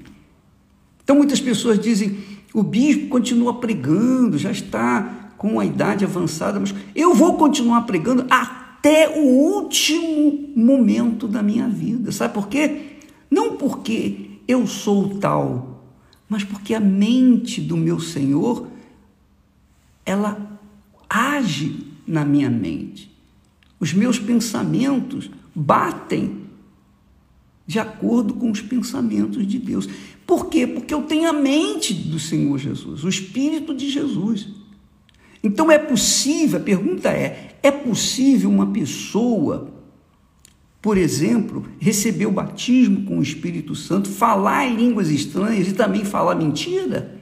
Então, 1.04 1.14
muitas 1.14 1.42
pessoas 1.42 1.78
dizem: 1.78 2.16
o 2.54 2.62
bispo 2.62 3.08
continua 3.08 3.52
pregando, 3.52 4.38
já 4.38 4.50
está 4.50 5.34
com 5.36 5.60
a 5.60 5.66
idade 5.66 6.06
avançada, 6.06 6.58
mas 6.58 6.74
eu 6.94 7.14
vou 7.14 7.34
continuar 7.34 7.82
pregando 7.82 8.24
até 8.30 9.10
o 9.10 9.26
último 9.26 10.48
momento 10.56 11.28
da 11.28 11.42
minha 11.42 11.68
vida. 11.68 12.10
Sabe 12.12 12.32
por 12.32 12.48
quê? 12.48 12.96
Não 13.30 13.58
porque 13.58 14.38
eu 14.48 14.66
sou 14.66 15.18
tal, 15.18 15.84
mas 16.26 16.44
porque 16.44 16.72
a 16.72 16.80
mente 16.80 17.60
do 17.60 17.76
meu 17.76 18.00
Senhor 18.00 18.71
ela 20.04 20.60
age 21.08 21.86
na 22.06 22.24
minha 22.24 22.50
mente. 22.50 23.10
Os 23.78 23.92
meus 23.92 24.18
pensamentos 24.18 25.30
batem 25.54 26.42
de 27.66 27.78
acordo 27.78 28.34
com 28.34 28.50
os 28.50 28.60
pensamentos 28.60 29.46
de 29.46 29.58
Deus. 29.58 29.88
Por 30.26 30.46
quê? 30.46 30.66
Porque 30.66 30.92
eu 30.92 31.02
tenho 31.02 31.28
a 31.28 31.32
mente 31.32 31.94
do 31.94 32.18
Senhor 32.18 32.58
Jesus, 32.58 33.04
o 33.04 33.08
Espírito 33.08 33.74
de 33.74 33.88
Jesus. 33.90 34.48
Então 35.42 35.70
é 35.70 35.78
possível, 35.78 36.58
a 36.58 36.62
pergunta 36.62 37.08
é: 37.10 37.56
é 37.62 37.70
possível 37.70 38.50
uma 38.50 38.66
pessoa, 38.66 39.72
por 40.80 40.96
exemplo, 40.96 41.66
receber 41.80 42.26
o 42.26 42.32
batismo 42.32 43.04
com 43.04 43.18
o 43.18 43.22
Espírito 43.22 43.74
Santo, 43.74 44.08
falar 44.08 44.66
em 44.66 44.76
línguas 44.76 45.10
estranhas 45.10 45.68
e 45.68 45.72
também 45.72 46.04
falar 46.04 46.34
mentira? 46.34 47.21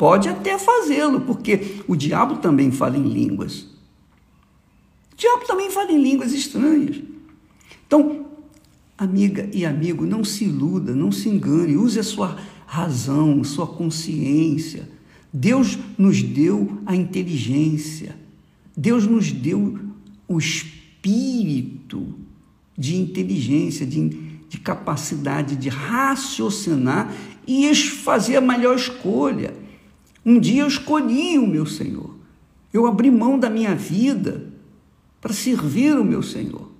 Pode 0.00 0.30
até 0.30 0.58
fazê-lo, 0.58 1.20
porque 1.20 1.82
o 1.86 1.94
diabo 1.94 2.38
também 2.38 2.70
fala 2.70 2.96
em 2.96 3.02
línguas. 3.02 3.66
O 5.12 5.14
diabo 5.14 5.44
também 5.44 5.70
fala 5.70 5.92
em 5.92 6.02
línguas 6.02 6.32
estranhas. 6.32 7.02
Então, 7.86 8.24
amiga 8.96 9.50
e 9.52 9.66
amigo, 9.66 10.06
não 10.06 10.24
se 10.24 10.44
iluda, 10.44 10.94
não 10.94 11.12
se 11.12 11.28
engane, 11.28 11.76
use 11.76 12.00
a 12.00 12.02
sua 12.02 12.38
razão, 12.66 13.44
sua 13.44 13.66
consciência. 13.66 14.88
Deus 15.30 15.78
nos 15.98 16.22
deu 16.22 16.78
a 16.86 16.96
inteligência, 16.96 18.16
Deus 18.74 19.06
nos 19.06 19.30
deu 19.30 19.78
o 20.26 20.38
espírito 20.38 22.14
de 22.74 22.96
inteligência, 22.96 23.84
de, 23.84 24.08
de 24.48 24.58
capacidade 24.58 25.56
de 25.56 25.68
raciocinar 25.68 27.14
e 27.46 27.74
fazer 27.74 28.36
a 28.36 28.40
melhor 28.40 28.76
escolha. 28.76 29.59
Um 30.24 30.38
dia 30.38 30.62
eu 30.62 30.68
escolhi 30.68 31.38
o 31.38 31.46
meu 31.46 31.66
Senhor. 31.66 32.14
Eu 32.72 32.86
abri 32.86 33.10
mão 33.10 33.38
da 33.38 33.50
minha 33.50 33.74
vida 33.74 34.46
para 35.20 35.32
servir 35.32 35.96
o 35.96 36.04
meu 36.04 36.22
Senhor. 36.22 36.70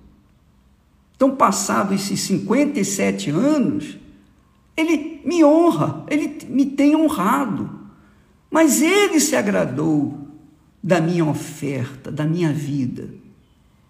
Então, 1.15 1.35
passados 1.35 1.93
esses 1.93 2.19
57 2.21 3.29
anos, 3.29 3.97
ele 4.75 5.21
me 5.23 5.43
honra, 5.43 6.03
ele 6.09 6.37
me 6.49 6.65
tem 6.65 6.95
honrado. 6.95 7.69
Mas 8.49 8.81
ele 8.81 9.19
se 9.19 9.35
agradou 9.35 10.17
da 10.83 10.99
minha 10.99 11.25
oferta, 11.25 12.11
da 12.11 12.25
minha 12.25 12.51
vida. 12.51 13.09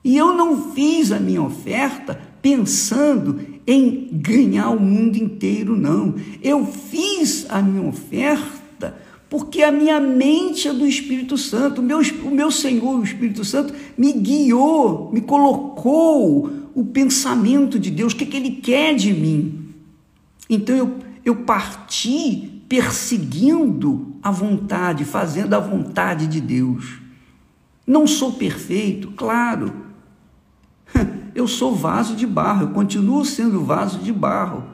E 0.03 0.17
eu 0.17 0.35
não 0.35 0.73
fiz 0.73 1.11
a 1.11 1.19
minha 1.19 1.41
oferta 1.41 2.19
pensando 2.41 3.39
em 3.65 4.09
ganhar 4.11 4.71
o 4.71 4.79
mundo 4.79 5.15
inteiro, 5.15 5.77
não. 5.77 6.15
Eu 6.41 6.65
fiz 6.65 7.45
a 7.49 7.61
minha 7.61 7.87
oferta 7.87 8.60
porque 9.31 9.63
a 9.63 9.71
minha 9.71 9.97
mente 9.97 10.67
é 10.67 10.73
do 10.73 10.85
Espírito 10.85 11.37
Santo, 11.37 11.79
o 11.79 11.81
meu, 11.81 12.01
o 12.25 12.29
meu 12.29 12.51
Senhor, 12.51 12.99
o 12.99 13.01
Espírito 13.01 13.45
Santo, 13.45 13.73
me 13.97 14.11
guiou, 14.11 15.09
me 15.09 15.21
colocou 15.21 16.51
o 16.75 16.83
pensamento 16.83 17.79
de 17.79 17.89
Deus, 17.89 18.11
o 18.11 18.15
que, 18.17 18.25
que 18.25 18.35
Ele 18.35 18.51
quer 18.51 18.93
de 18.93 19.13
mim. 19.13 19.69
Então 20.49 20.75
eu, 20.75 20.99
eu 21.23 21.33
parti 21.37 22.61
perseguindo 22.67 24.17
a 24.21 24.29
vontade, 24.29 25.05
fazendo 25.05 25.53
a 25.53 25.59
vontade 25.59 26.27
de 26.27 26.41
Deus. 26.41 26.99
Não 27.87 28.05
sou 28.05 28.33
perfeito, 28.33 29.11
claro. 29.11 29.73
Eu 31.33 31.47
sou 31.47 31.73
vaso 31.73 32.17
de 32.17 32.27
barro, 32.27 32.63
eu 32.63 32.71
continuo 32.71 33.23
sendo 33.23 33.63
vaso 33.63 33.99
de 33.99 34.11
barro. 34.11 34.65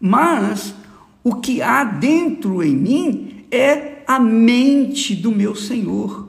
Mas 0.00 0.74
o 1.22 1.34
que 1.34 1.60
há 1.60 1.84
dentro 1.84 2.62
em 2.62 2.74
mim 2.74 3.44
é 3.50 3.89
a 4.10 4.18
mente 4.18 5.14
do 5.14 5.30
meu 5.30 5.54
Senhor, 5.54 6.28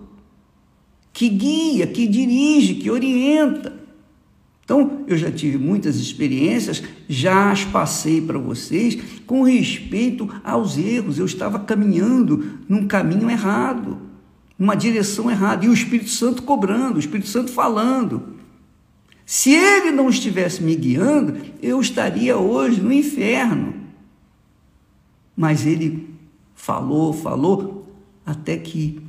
que 1.12 1.28
guia, 1.28 1.88
que 1.88 2.06
dirige, 2.06 2.76
que 2.76 2.92
orienta. 2.92 3.74
Então, 4.64 5.04
eu 5.08 5.18
já 5.18 5.32
tive 5.32 5.58
muitas 5.58 5.96
experiências, 5.96 6.84
já 7.10 7.52
as 7.52 7.64
passei 7.64 8.22
para 8.22 8.38
vocês 8.38 9.00
com 9.26 9.42
respeito 9.42 10.30
aos 10.44 10.78
erros. 10.78 11.18
Eu 11.18 11.26
estava 11.26 11.58
caminhando 11.58 12.60
num 12.70 12.86
caminho 12.86 13.28
errado, 13.32 13.98
numa 14.60 14.76
direção 14.76 15.32
errada, 15.32 15.66
e 15.66 15.68
o 15.68 15.74
Espírito 15.74 16.12
Santo 16.12 16.44
cobrando, 16.44 16.98
o 16.98 17.00
Espírito 17.00 17.30
Santo 17.30 17.52
falando. 17.52 18.36
Se 19.26 19.50
ele 19.50 19.90
não 19.90 20.08
estivesse 20.08 20.62
me 20.62 20.76
guiando, 20.76 21.36
eu 21.60 21.82
estaria 21.82 22.38
hoje 22.38 22.80
no 22.80 22.94
inferno. 22.94 23.74
Mas 25.36 25.66
ele 25.66 26.11
falou, 26.62 27.12
falou, 27.12 27.88
até 28.24 28.56
que 28.56 29.02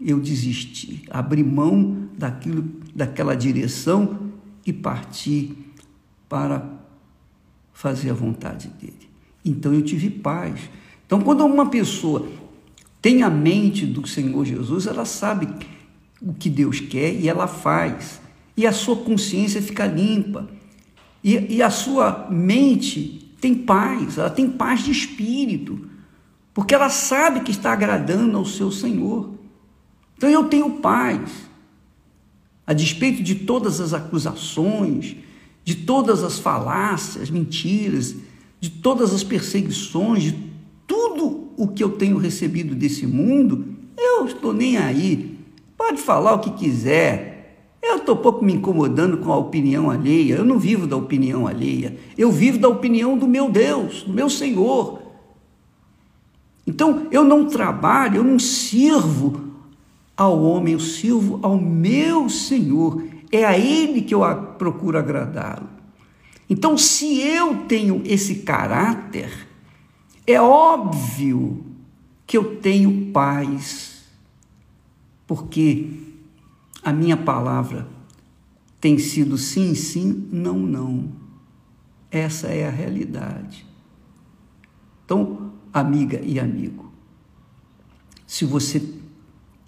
eu 0.00 0.18
desisti, 0.18 1.04
abri 1.08 1.44
mão 1.44 2.08
daquilo, 2.18 2.64
daquela 2.92 3.36
direção 3.36 4.32
e 4.66 4.72
parti 4.72 5.56
para 6.28 6.68
fazer 7.72 8.10
a 8.10 8.14
vontade 8.14 8.66
dele. 8.80 9.08
Então 9.44 9.72
eu 9.72 9.82
tive 9.82 10.10
paz. 10.10 10.58
Então, 11.06 11.20
quando 11.20 11.46
uma 11.46 11.70
pessoa 11.70 12.26
tem 13.00 13.22
a 13.22 13.30
mente 13.30 13.86
do 13.86 14.04
Senhor 14.04 14.44
Jesus, 14.44 14.88
ela 14.88 15.04
sabe 15.04 15.48
o 16.20 16.34
que 16.34 16.50
Deus 16.50 16.80
quer 16.80 17.14
e 17.14 17.28
ela 17.28 17.46
faz. 17.46 18.20
E 18.56 18.66
a 18.66 18.72
sua 18.72 18.96
consciência 18.96 19.62
fica 19.62 19.86
limpa. 19.86 20.48
E, 21.22 21.58
e 21.58 21.62
a 21.62 21.70
sua 21.70 22.26
mente 22.28 23.32
tem 23.40 23.54
paz, 23.54 24.18
ela 24.18 24.30
tem 24.30 24.50
paz 24.50 24.82
de 24.82 24.90
espírito, 24.90 25.91
porque 26.54 26.74
ela 26.74 26.88
sabe 26.88 27.40
que 27.40 27.50
está 27.50 27.72
agradando 27.72 28.36
ao 28.36 28.44
seu 28.44 28.70
Senhor. 28.70 29.30
Então 30.16 30.28
eu 30.28 30.44
tenho 30.44 30.70
paz 30.70 31.50
a 32.66 32.72
despeito 32.72 33.22
de 33.22 33.34
todas 33.34 33.80
as 33.80 33.92
acusações, 33.92 35.16
de 35.64 35.74
todas 35.74 36.22
as 36.22 36.38
falácias, 36.38 37.30
mentiras, 37.30 38.14
de 38.60 38.70
todas 38.70 39.12
as 39.12 39.24
perseguições, 39.24 40.22
de 40.22 40.38
tudo 40.86 41.48
o 41.56 41.68
que 41.68 41.82
eu 41.82 41.90
tenho 41.90 42.16
recebido 42.18 42.74
desse 42.74 43.06
mundo, 43.06 43.66
eu 43.96 44.26
estou 44.26 44.52
nem 44.52 44.76
aí. 44.76 45.38
Pode 45.76 46.00
falar 46.00 46.34
o 46.34 46.38
que 46.38 46.50
quiser. 46.52 47.32
Eu 47.82 47.96
estou 47.96 48.16
pouco 48.16 48.44
me 48.44 48.52
incomodando 48.52 49.18
com 49.18 49.32
a 49.32 49.36
opinião 49.36 49.90
alheia. 49.90 50.36
Eu 50.36 50.44
não 50.44 50.58
vivo 50.58 50.86
da 50.86 50.96
opinião 50.96 51.46
alheia. 51.46 51.96
Eu 52.16 52.30
vivo 52.30 52.58
da 52.58 52.68
opinião 52.68 53.18
do 53.18 53.26
meu 53.26 53.50
Deus, 53.50 54.04
do 54.04 54.12
meu 54.12 54.30
Senhor. 54.30 55.01
Então, 56.66 57.08
eu 57.10 57.24
não 57.24 57.46
trabalho, 57.46 58.18
eu 58.18 58.24
não 58.24 58.38
sirvo 58.38 59.52
ao 60.16 60.40
homem, 60.42 60.74
eu 60.74 60.80
sirvo 60.80 61.40
ao 61.42 61.58
meu 61.58 62.28
Senhor. 62.28 63.02
É 63.30 63.44
a 63.44 63.58
Ele 63.58 64.02
que 64.02 64.14
eu 64.14 64.20
procuro 64.58 64.98
agradá-lo. 64.98 65.68
Então, 66.48 66.76
se 66.76 67.20
eu 67.20 67.64
tenho 67.66 68.02
esse 68.04 68.36
caráter, 68.36 69.48
é 70.26 70.40
óbvio 70.40 71.64
que 72.26 72.36
eu 72.36 72.56
tenho 72.56 73.10
paz, 73.10 74.04
porque 75.26 75.88
a 76.82 76.92
minha 76.92 77.16
palavra 77.16 77.88
tem 78.80 78.98
sido 78.98 79.38
sim, 79.38 79.74
sim, 79.74 80.28
não, 80.30 80.58
não. 80.58 81.10
Essa 82.10 82.48
é 82.48 82.66
a 82.66 82.70
realidade. 82.70 83.64
Então, 85.04 85.51
amiga 85.72 86.20
e 86.22 86.38
amigo, 86.38 86.92
se 88.26 88.44
você 88.44 88.82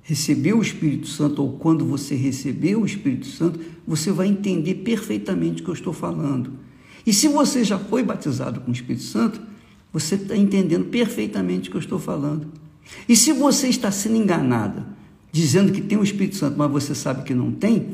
recebeu 0.02 0.58
o 0.58 0.62
Espírito 0.62 1.06
Santo 1.06 1.42
ou 1.42 1.52
quando 1.58 1.84
você 1.84 2.14
recebeu 2.14 2.82
o 2.82 2.86
Espírito 2.86 3.26
Santo, 3.26 3.58
você 3.86 4.12
vai 4.12 4.28
entender 4.28 4.76
perfeitamente 4.76 5.62
o 5.62 5.64
que 5.64 5.70
eu 5.70 5.74
estou 5.74 5.92
falando. 5.92 6.52
E 7.06 7.12
se 7.12 7.28
você 7.28 7.64
já 7.64 7.78
foi 7.78 8.02
batizado 8.02 8.60
com 8.60 8.70
o 8.70 8.74
Espírito 8.74 9.04
Santo, 9.04 9.40
você 9.92 10.14
está 10.16 10.36
entendendo 10.36 10.86
perfeitamente 10.86 11.68
o 11.68 11.72
que 11.72 11.76
eu 11.76 11.80
estou 11.80 11.98
falando. 11.98 12.48
E 13.08 13.16
se 13.16 13.32
você 13.32 13.68
está 13.68 13.90
sendo 13.90 14.16
enganada, 14.16 14.86
dizendo 15.32 15.72
que 15.72 15.80
tem 15.80 15.96
o 15.96 16.02
Espírito 16.02 16.36
Santo, 16.36 16.56
mas 16.58 16.70
você 16.70 16.94
sabe 16.94 17.22
que 17.22 17.34
não 17.34 17.50
tem, 17.50 17.88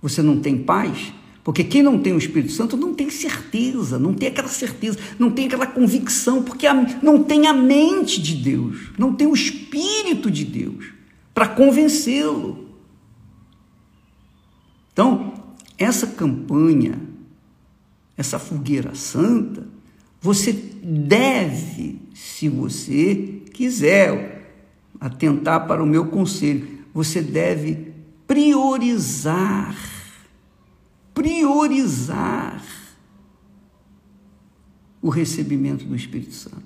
você 0.00 0.22
não 0.22 0.40
tem 0.40 0.58
paz, 0.58 1.12
porque 1.48 1.64
quem 1.64 1.82
não 1.82 1.98
tem 1.98 2.12
o 2.12 2.18
Espírito 2.18 2.52
Santo 2.52 2.76
não 2.76 2.92
tem 2.92 3.08
certeza, 3.08 3.98
não 3.98 4.12
tem 4.12 4.28
aquela 4.28 4.48
certeza, 4.48 4.98
não 5.18 5.30
tem 5.30 5.46
aquela 5.46 5.66
convicção, 5.66 6.42
porque 6.42 6.66
não 7.02 7.24
tem 7.24 7.46
a 7.46 7.54
mente 7.54 8.20
de 8.20 8.34
Deus, 8.34 8.90
não 8.98 9.14
tem 9.14 9.26
o 9.26 9.32
Espírito 9.32 10.30
de 10.30 10.44
Deus 10.44 10.90
para 11.32 11.48
convencê-lo. 11.48 12.68
Então, 14.92 15.42
essa 15.78 16.08
campanha, 16.08 17.00
essa 18.14 18.38
fogueira 18.38 18.94
santa, 18.94 19.66
você 20.20 20.52
deve, 20.52 21.98
se 22.12 22.46
você 22.50 23.40
quiser 23.54 24.52
atentar 25.00 25.66
para 25.66 25.82
o 25.82 25.86
meu 25.86 26.08
conselho, 26.08 26.68
você 26.92 27.22
deve 27.22 27.90
priorizar, 28.26 29.97
priorizar 31.18 32.62
o 35.02 35.08
recebimento 35.10 35.84
do 35.84 35.96
Espírito 35.96 36.32
Santo. 36.32 36.62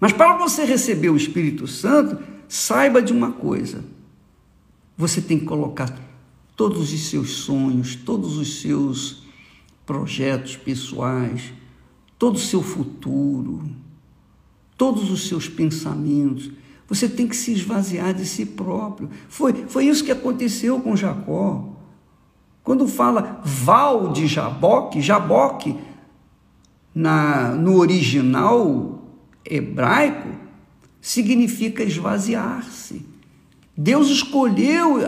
Mas 0.00 0.12
para 0.12 0.38
você 0.38 0.64
receber 0.64 1.10
o 1.10 1.16
Espírito 1.16 1.66
Santo, 1.66 2.18
saiba 2.48 3.02
de 3.02 3.12
uma 3.12 3.32
coisa: 3.32 3.84
você 4.96 5.20
tem 5.20 5.38
que 5.38 5.44
colocar 5.44 5.94
todos 6.56 6.90
os 6.90 7.00
seus 7.00 7.32
sonhos, 7.32 7.94
todos 7.94 8.38
os 8.38 8.62
seus 8.62 9.24
projetos 9.84 10.56
pessoais, 10.56 11.52
todo 12.18 12.36
o 12.36 12.40
seu 12.40 12.62
futuro, 12.62 13.62
todos 14.74 15.10
os 15.10 15.28
seus 15.28 15.50
pensamentos. 15.50 16.50
Você 16.88 17.10
tem 17.10 17.28
que 17.28 17.36
se 17.36 17.52
esvaziar 17.52 18.14
de 18.14 18.24
si 18.24 18.46
próprio. 18.46 19.10
Foi, 19.28 19.52
foi 19.68 19.84
isso 19.84 20.02
que 20.02 20.10
aconteceu 20.10 20.80
com 20.80 20.96
Jacó. 20.96 21.71
Quando 22.62 22.86
fala 22.86 23.40
Val 23.44 24.12
de 24.12 24.26
Jaboque, 24.26 25.00
Jaboque, 25.00 25.76
na, 26.94 27.48
no 27.48 27.78
original 27.78 29.02
hebraico, 29.44 30.28
significa 31.00 31.82
esvaziar-se. 31.82 33.04
Deus 33.76 34.08
escolheu, 34.08 34.98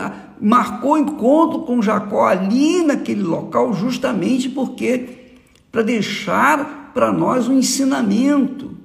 marcou 0.41 0.97
encontro 0.97 1.61
com 1.61 1.81
Jacó 1.81 2.27
ali 2.27 2.83
naquele 2.83 3.23
local, 3.23 3.73
justamente 3.73 4.49
porque 4.49 5.35
para 5.71 5.83
deixar 5.83 6.91
para 6.93 7.11
nós 7.11 7.47
um 7.47 7.57
ensinamento 7.57 8.75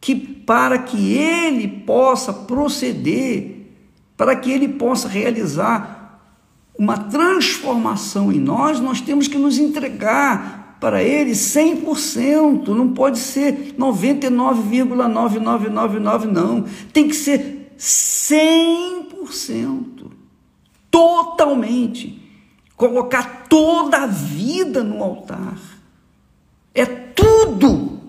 que 0.00 0.14
para 0.14 0.78
que 0.78 1.14
ele 1.14 1.68
possa 1.68 2.32
proceder, 2.32 3.68
para 4.16 4.36
que 4.36 4.50
ele 4.50 4.68
possa 4.68 5.08
realizar 5.08 5.91
uma 6.82 6.98
transformação 6.98 8.30
em 8.32 8.40
nós, 8.40 8.80
nós 8.80 9.00
temos 9.00 9.28
que 9.28 9.38
nos 9.38 9.56
entregar 9.56 10.78
para 10.80 11.00
ele 11.00 11.30
100%, 11.30 12.66
não 12.70 12.92
pode 12.92 13.20
ser 13.20 13.76
99,9999 13.78 16.24
não, 16.24 16.64
tem 16.92 17.06
que 17.06 17.14
ser 17.14 17.72
100%, 17.78 20.10
totalmente, 20.90 22.20
colocar 22.76 23.46
toda 23.48 23.98
a 23.98 24.06
vida 24.06 24.82
no 24.82 25.04
altar. 25.04 25.56
É 26.74 26.84
tudo 26.84 28.00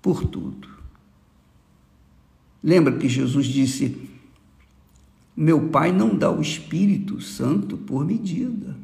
por 0.00 0.24
tudo. 0.26 0.68
Lembra 2.62 2.96
que 2.96 3.08
Jesus 3.08 3.46
disse: 3.46 4.11
Meu 5.42 5.62
Pai 5.62 5.90
não 5.90 6.14
dá 6.14 6.30
o 6.30 6.40
Espírito 6.40 7.20
Santo 7.20 7.76
por 7.76 8.06
medida. 8.06 8.76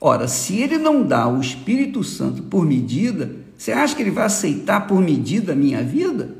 Ora, 0.00 0.26
se 0.26 0.56
ele 0.56 0.78
não 0.78 1.06
dá 1.06 1.28
o 1.28 1.38
Espírito 1.38 2.02
Santo 2.02 2.42
por 2.44 2.64
medida, 2.64 3.36
você 3.54 3.70
acha 3.70 3.94
que 3.94 4.00
ele 4.00 4.10
vai 4.10 4.24
aceitar 4.24 4.86
por 4.86 4.98
medida 5.02 5.52
a 5.52 5.54
minha 5.54 5.82
vida? 5.82 6.38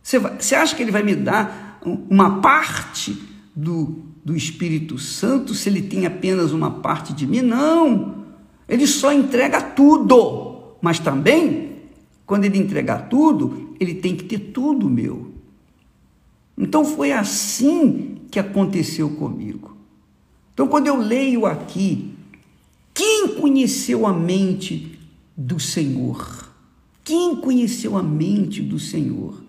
Você, 0.00 0.16
vai, 0.20 0.36
você 0.38 0.54
acha 0.54 0.76
que 0.76 0.82
ele 0.82 0.92
vai 0.92 1.02
me 1.02 1.16
dar 1.16 1.80
uma 2.08 2.40
parte 2.40 3.20
do 3.52 4.04
do 4.24 4.36
Espírito 4.36 4.96
Santo 4.96 5.52
se 5.52 5.68
ele 5.68 5.82
tem 5.82 6.06
apenas 6.06 6.52
uma 6.52 6.70
parte 6.70 7.12
de 7.12 7.26
mim? 7.26 7.40
Não! 7.40 8.22
Ele 8.68 8.86
só 8.86 9.12
entrega 9.12 9.60
tudo, 9.60 10.76
mas 10.80 11.00
também, 11.00 11.78
quando 12.24 12.44
ele 12.44 12.58
entregar 12.58 13.08
tudo, 13.08 13.74
ele 13.80 13.94
tem 13.94 14.14
que 14.14 14.22
ter 14.22 14.38
tudo 14.52 14.88
meu. 14.88 15.32
Então 16.56 16.84
foi 16.84 17.10
assim 17.10 18.21
que 18.32 18.40
aconteceu 18.40 19.10
comigo. 19.10 19.76
Então, 20.54 20.66
quando 20.66 20.86
eu 20.86 20.96
leio 20.96 21.44
aqui, 21.44 22.14
quem 22.94 23.36
conheceu 23.36 24.06
a 24.06 24.12
mente 24.12 24.98
do 25.36 25.60
Senhor? 25.60 26.50
Quem 27.04 27.36
conheceu 27.36 27.94
a 27.94 28.02
mente 28.02 28.62
do 28.62 28.78
Senhor 28.78 29.42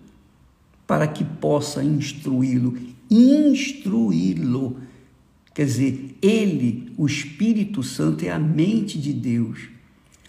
para 0.86 1.06
que 1.06 1.24
possa 1.24 1.82
instruí-lo? 1.82 2.76
Instruí-lo. 3.10 4.76
Quer 5.54 5.64
dizer, 5.64 6.18
ele, 6.20 6.92
o 6.98 7.06
Espírito 7.06 7.82
Santo, 7.82 8.24
é 8.26 8.30
a 8.30 8.38
mente 8.38 8.98
de 8.98 9.14
Deus. 9.14 9.68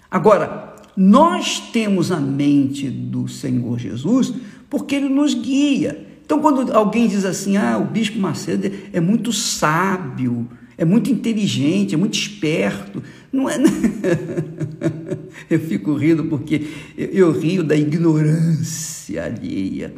Agora, 0.09 0.77
nós 0.95 1.59
temos 1.59 2.09
a 2.09 2.21
mente 2.21 2.89
do 2.89 3.27
Senhor 3.27 3.77
Jesus 3.79 4.33
porque 4.69 4.95
ele 4.95 5.09
nos 5.09 5.33
guia. 5.33 6.04
Então, 6.25 6.41
quando 6.41 6.73
alguém 6.73 7.07
diz 7.07 7.23
assim, 7.23 7.55
ah, 7.55 7.77
o 7.77 7.85
Bispo 7.85 8.17
Macedo 8.17 8.71
é 8.91 8.99
muito 8.99 9.31
sábio, 9.31 10.49
é 10.75 10.83
muito 10.83 11.11
inteligente, 11.11 11.93
é 11.93 11.97
muito 11.97 12.17
esperto. 12.17 13.01
Não 13.31 13.47
é. 13.47 13.57
eu 15.49 15.59
fico 15.59 15.93
rindo 15.93 16.25
porque 16.25 16.67
eu 16.97 17.31
rio 17.31 17.63
da 17.63 17.77
ignorância 17.77 19.23
alheia. 19.23 19.93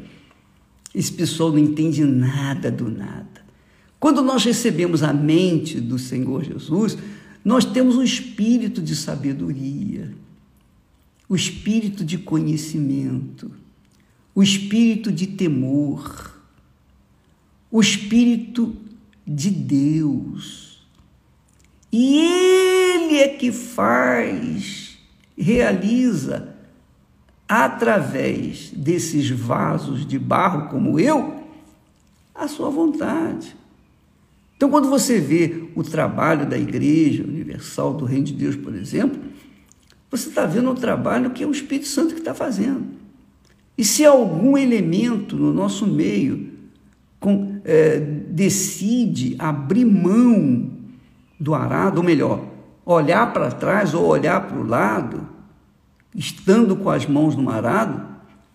Esse 0.93 1.13
pessoal 1.13 1.51
não 1.51 1.59
entende 1.59 2.03
nada 2.03 2.69
do 2.69 2.89
nada. 2.89 3.25
Quando 3.99 4.21
nós 4.21 4.43
recebemos 4.43 5.03
a 5.03 5.13
mente 5.13 5.79
do 5.79 5.97
Senhor 5.97 6.43
Jesus, 6.43 6.97
nós 7.43 7.63
temos 7.63 7.95
um 7.95 8.03
espírito 8.03 8.81
de 8.81 8.95
sabedoria, 8.95 10.11
o 11.29 11.35
espírito 11.35 12.03
de 12.03 12.17
conhecimento, 12.17 13.49
o 14.37 14.43
espírito 14.43 15.11
de 15.11 15.25
temor, 15.25 16.39
o 17.71 17.81
espírito 17.81 18.77
de 19.25 19.49
Deus 19.49 20.87
e 21.91 22.19
Ele 22.19 23.17
é 23.17 23.29
que 23.29 23.51
faz, 23.51 24.99
realiza, 25.35 26.55
através 27.49 28.69
desses 28.69 29.27
vasos 29.27 30.05
de 30.05 30.19
barro 30.19 30.69
como 30.69 30.99
eu, 30.99 31.43
a 32.35 32.47
sua 32.47 32.69
vontade. 32.69 33.55
Então, 34.55 34.69
quando 34.69 34.87
você 34.87 35.19
vê 35.19 35.67
o 35.73 35.81
trabalho 35.81 36.47
da 36.47 36.59
Igreja 36.59 37.23
Universal 37.23 37.95
do 37.95 38.05
Reino 38.05 38.25
de 38.25 38.33
Deus, 38.33 38.55
por 38.55 38.75
exemplo, 38.75 39.19
você 40.11 40.29
está 40.29 40.45
vendo 40.45 40.69
o 40.69 40.75
trabalho 40.75 41.31
que 41.31 41.43
é 41.43 41.47
o 41.47 41.51
Espírito 41.51 41.87
Santo 41.87 42.13
que 42.13 42.19
está 42.19 42.35
fazendo. 42.35 43.06
E 43.77 43.83
se 43.83 44.03
algum 44.03 44.57
elemento 44.57 45.35
no 45.35 45.53
nosso 45.53 45.85
meio 45.85 46.51
com, 47.19 47.61
é, 47.63 47.99
decide 47.99 49.35
abrir 49.37 49.85
mão 49.85 50.71
do 51.39 51.53
arado, 51.53 51.97
ou 51.97 52.03
melhor, 52.03 52.43
olhar 52.83 53.31
para 53.31 53.51
trás 53.51 53.93
ou 53.93 54.05
olhar 54.05 54.47
para 54.47 54.57
o 54.57 54.65
lado, 54.65 55.27
estando 56.15 56.75
com 56.75 56.89
as 56.89 57.05
mãos 57.05 57.35
no 57.35 57.49
arado, 57.49 58.03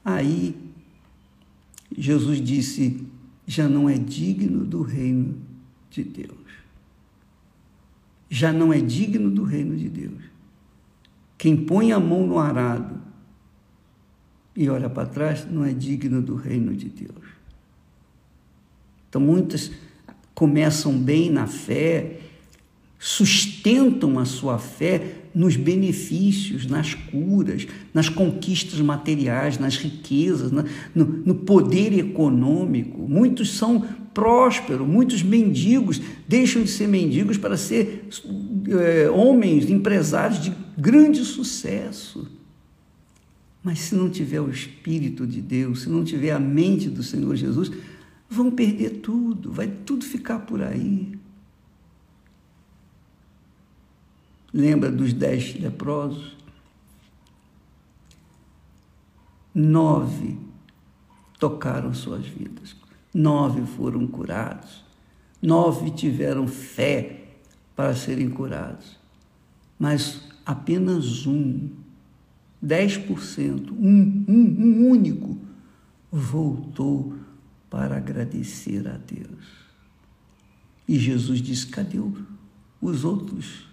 aí 0.04 0.56
Jesus 1.96 2.40
disse: 2.40 3.06
já 3.46 3.68
não 3.68 3.88
é 3.88 3.94
digno 3.94 4.64
do 4.64 4.82
reino 4.82 5.36
de 5.90 6.02
Deus. 6.02 6.32
Já 8.28 8.52
não 8.52 8.72
é 8.72 8.80
digno 8.80 9.30
do 9.30 9.44
reino 9.44 9.76
de 9.76 9.88
Deus. 9.88 10.22
Quem 11.36 11.56
põe 11.56 11.92
a 11.92 12.00
mão 12.00 12.26
no 12.26 12.38
arado 12.38 13.11
e 14.54 14.68
olha 14.68 14.88
para 14.88 15.06
trás 15.06 15.46
não 15.50 15.64
é 15.64 15.72
digno 15.72 16.20
do 16.20 16.34
reino 16.34 16.74
de 16.74 16.88
Deus. 16.88 17.24
Então, 19.08 19.20
muitas 19.20 19.70
começam 20.34 20.96
bem 20.98 21.30
na 21.30 21.46
fé, 21.46 22.18
sustentam 22.98 24.18
a 24.18 24.24
sua 24.24 24.58
fé 24.58 25.22
nos 25.34 25.56
benefícios, 25.56 26.66
nas 26.66 26.94
curas, 26.94 27.66
nas 27.92 28.08
conquistas 28.08 28.80
materiais, 28.80 29.58
nas 29.58 29.76
riquezas, 29.76 30.52
no, 30.52 31.04
no 31.04 31.34
poder 31.34 31.98
econômico. 31.98 33.06
Muitos 33.08 33.52
são 33.52 33.80
prósperos, 34.12 34.86
muitos 34.86 35.22
mendigos 35.22 36.00
deixam 36.28 36.62
de 36.62 36.70
ser 36.70 36.86
mendigos 36.86 37.38
para 37.38 37.56
ser 37.56 38.08
é, 38.68 39.10
homens, 39.10 39.70
empresários 39.70 40.42
de 40.42 40.52
grande 40.76 41.24
sucesso. 41.24 42.41
Mas 43.62 43.78
se 43.80 43.94
não 43.94 44.10
tiver 44.10 44.40
o 44.40 44.50
Espírito 44.50 45.26
de 45.26 45.40
Deus, 45.40 45.82
se 45.82 45.88
não 45.88 46.04
tiver 46.04 46.32
a 46.32 46.40
mente 46.40 46.88
do 46.88 47.02
Senhor 47.02 47.36
Jesus, 47.36 47.70
vão 48.28 48.50
perder 48.50 49.00
tudo, 49.00 49.52
vai 49.52 49.68
tudo 49.68 50.04
ficar 50.04 50.40
por 50.40 50.62
aí. 50.62 51.12
Lembra 54.52 54.90
dos 54.90 55.12
dez 55.12 55.58
leprosos? 55.58 56.36
Nove 59.54 60.38
tocaram 61.38 61.92
suas 61.92 62.26
vidas, 62.26 62.74
nove 63.12 63.66
foram 63.66 64.06
curados, 64.06 64.82
nove 65.42 65.90
tiveram 65.90 66.48
fé 66.48 67.34
para 67.76 67.94
serem 67.94 68.30
curados, 68.30 68.98
mas 69.78 70.22
apenas 70.46 71.26
um, 71.26 71.68
10%, 72.64 73.72
um, 73.72 74.24
um, 74.28 74.34
um 74.34 74.88
único, 74.88 75.38
voltou 76.10 77.14
para 77.68 77.96
agradecer 77.96 78.86
a 78.86 78.96
Deus. 78.96 79.44
E 80.86 80.98
Jesus 80.98 81.40
disse: 81.40 81.66
cadê 81.66 81.98
os 82.80 83.04
outros? 83.04 83.72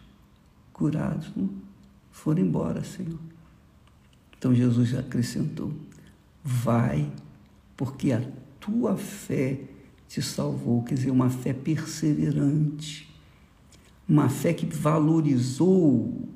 curados, 0.79 1.29
não? 1.35 1.49
foram 2.09 2.41
embora, 2.41 2.81
Senhor. 2.85 3.19
Então 4.37 4.55
Jesus 4.55 4.95
acrescentou: 4.95 5.73
Vai, 6.41 7.11
porque 7.75 8.13
a 8.13 8.21
tua 8.61 8.95
fé 8.95 9.59
te 10.07 10.21
salvou, 10.21 10.81
quer 10.83 10.95
dizer, 10.95 11.11
uma 11.11 11.29
fé 11.29 11.53
perseverante, 11.53 13.13
uma 14.07 14.29
fé 14.29 14.53
que 14.53 14.65
valorizou 14.65 16.29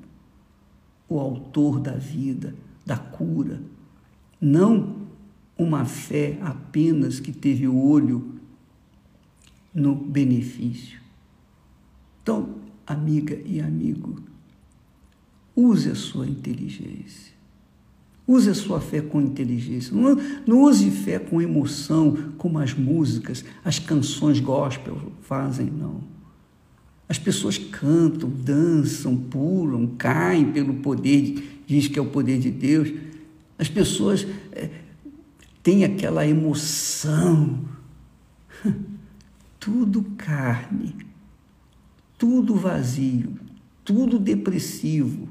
o 1.08 1.18
autor 1.18 1.80
da 1.80 1.92
vida, 1.92 2.54
da 2.84 2.96
cura, 2.96 3.60
não 4.40 5.04
uma 5.56 5.84
fé 5.84 6.38
apenas 6.40 7.20
que 7.20 7.32
teve 7.32 7.68
o 7.68 7.76
olho 7.76 8.40
no 9.72 9.94
benefício. 9.94 11.00
Então, 12.22 12.56
amiga 12.86 13.40
e 13.44 13.60
amigo, 13.60 14.22
Use 15.56 15.88
a 15.88 15.94
sua 15.94 16.26
inteligência. 16.26 17.32
Use 18.26 18.50
a 18.50 18.54
sua 18.54 18.80
fé 18.80 19.00
com 19.00 19.20
inteligência. 19.20 19.94
Não, 19.94 20.16
não 20.46 20.62
use 20.62 20.90
fé 20.90 21.18
com 21.18 21.40
emoção, 21.40 22.32
como 22.36 22.58
as 22.58 22.74
músicas, 22.74 23.44
as 23.64 23.78
canções 23.78 24.40
gospel 24.40 25.12
fazem, 25.20 25.66
não. 25.66 26.00
As 27.08 27.18
pessoas 27.18 27.58
cantam, 27.58 28.30
dançam, 28.30 29.16
pulam, 29.16 29.86
caem 29.98 30.52
pelo 30.52 30.74
poder, 30.74 31.62
diz 31.66 31.88
que 31.88 31.98
é 31.98 32.02
o 32.02 32.06
poder 32.06 32.38
de 32.38 32.50
Deus. 32.50 32.92
As 33.58 33.68
pessoas 33.68 34.26
é, 34.52 34.70
têm 35.62 35.84
aquela 35.84 36.26
emoção. 36.26 37.60
Tudo 39.60 40.02
carne, 40.18 40.94
tudo 42.18 42.54
vazio, 42.54 43.32
tudo 43.82 44.18
depressivo 44.18 45.26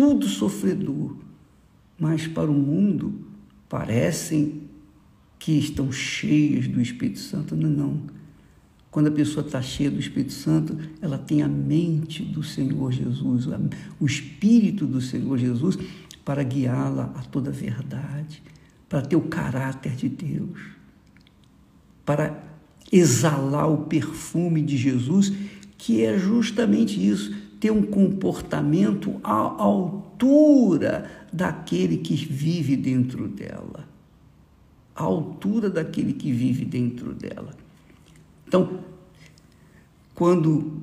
tudo 0.00 0.26
sofredor, 0.26 1.14
mas 1.98 2.26
para 2.26 2.50
o 2.50 2.54
mundo 2.54 3.20
parecem 3.68 4.62
que 5.38 5.52
estão 5.52 5.92
cheias 5.92 6.66
do 6.66 6.80
Espírito 6.80 7.18
Santo. 7.18 7.54
Não, 7.54 7.68
não. 7.68 8.02
Quando 8.90 9.06
a 9.06 9.12
pessoa 9.12 9.46
está 9.46 9.62
cheia 9.62 9.90
do 9.90 10.00
Espírito 10.00 10.32
Santo, 10.32 10.76
ela 11.00 11.16
tem 11.16 11.42
a 11.42 11.48
mente 11.48 12.24
do 12.24 12.42
Senhor 12.42 12.90
Jesus, 12.90 13.46
o 14.00 14.06
Espírito 14.06 14.84
do 14.84 15.00
Senhor 15.00 15.38
Jesus 15.38 15.78
para 16.24 16.42
guiá-la 16.42 17.12
a 17.16 17.22
toda 17.22 17.50
a 17.50 17.52
verdade, 17.52 18.42
para 18.88 19.02
ter 19.02 19.16
o 19.16 19.22
caráter 19.22 19.92
de 19.92 20.08
Deus, 20.08 20.58
para 22.04 22.42
exalar 22.90 23.70
o 23.70 23.84
perfume 23.84 24.60
de 24.60 24.76
Jesus, 24.76 25.32
que 25.78 26.04
é 26.04 26.18
justamente 26.18 27.04
isso, 27.04 27.34
ter 27.60 27.70
um 27.70 27.82
comportamento 27.82 29.20
à 29.22 29.32
altura 29.32 31.08
daquele 31.32 31.98
que 31.98 32.16
vive 32.16 32.76
dentro 32.76 33.28
dela. 33.28 33.88
À 34.94 35.04
altura 35.04 35.70
daquele 35.70 36.12
que 36.12 36.32
vive 36.32 36.64
dentro 36.64 37.14
dela. 37.14 37.59
Então, 38.50 38.80
quando 40.12 40.82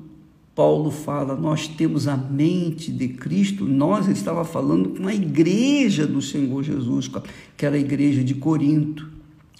Paulo 0.54 0.90
fala, 0.90 1.36
nós 1.36 1.68
temos 1.68 2.08
a 2.08 2.16
mente 2.16 2.90
de 2.90 3.08
Cristo, 3.08 3.66
nós 3.66 4.08
estava 4.08 4.42
falando 4.42 4.98
com 4.98 5.06
a 5.06 5.14
igreja 5.14 6.06
do 6.06 6.22
Senhor 6.22 6.62
Jesus, 6.62 7.10
aquela 7.54 7.76
igreja 7.76 8.24
de 8.24 8.34
Corinto, 8.34 9.10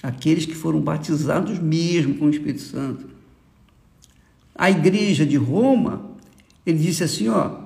aqueles 0.02 0.46
que 0.46 0.54
foram 0.54 0.80
batizados 0.80 1.58
mesmo 1.58 2.14
com 2.14 2.24
o 2.24 2.30
Espírito 2.30 2.62
Santo. 2.62 3.06
A 4.54 4.70
igreja 4.70 5.26
de 5.26 5.36
Roma, 5.36 6.10
ele 6.64 6.78
disse 6.78 7.04
assim, 7.04 7.28
ó, 7.28 7.58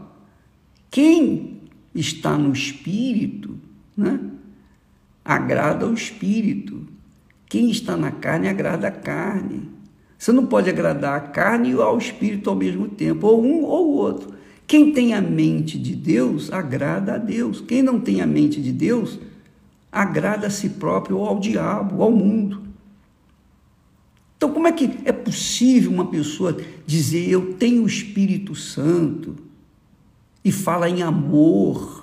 quem 0.90 1.60
está 1.94 2.36
no 2.36 2.52
Espírito, 2.52 3.56
né, 3.96 4.18
agrada 5.24 5.86
ao 5.86 5.94
Espírito. 5.94 6.84
Quem 7.48 7.70
está 7.70 7.96
na 7.96 8.10
carne 8.10 8.48
agrada 8.48 8.88
a 8.88 8.90
carne. 8.90 9.68
Você 10.22 10.30
não 10.30 10.46
pode 10.46 10.70
agradar 10.70 11.16
a 11.16 11.20
carne 11.20 11.72
e 11.72 11.72
ao 11.72 11.98
espírito 11.98 12.48
ao 12.48 12.54
mesmo 12.54 12.86
tempo, 12.86 13.26
ou 13.26 13.44
um 13.44 13.64
ou 13.64 13.88
o 13.88 13.94
outro. 13.96 14.32
Quem 14.68 14.92
tem 14.92 15.14
a 15.14 15.20
mente 15.20 15.76
de 15.76 15.96
Deus, 15.96 16.52
agrada 16.52 17.14
a 17.14 17.18
Deus. 17.18 17.60
Quem 17.60 17.82
não 17.82 17.98
tem 17.98 18.20
a 18.20 18.26
mente 18.26 18.62
de 18.62 18.70
Deus, 18.70 19.18
agrada 19.90 20.46
a 20.46 20.50
si 20.50 20.68
próprio 20.68 21.18
ou 21.18 21.26
ao 21.26 21.40
diabo, 21.40 22.00
ao 22.04 22.12
mundo. 22.12 22.62
Então, 24.36 24.52
como 24.52 24.68
é 24.68 24.70
que 24.70 24.96
é 25.04 25.10
possível 25.10 25.90
uma 25.90 26.06
pessoa 26.06 26.56
dizer 26.86 27.28
eu 27.28 27.54
tenho 27.54 27.82
o 27.82 27.88
Espírito 27.88 28.54
Santo 28.54 29.34
e 30.44 30.52
fala 30.52 30.88
em 30.88 31.02
amor? 31.02 32.01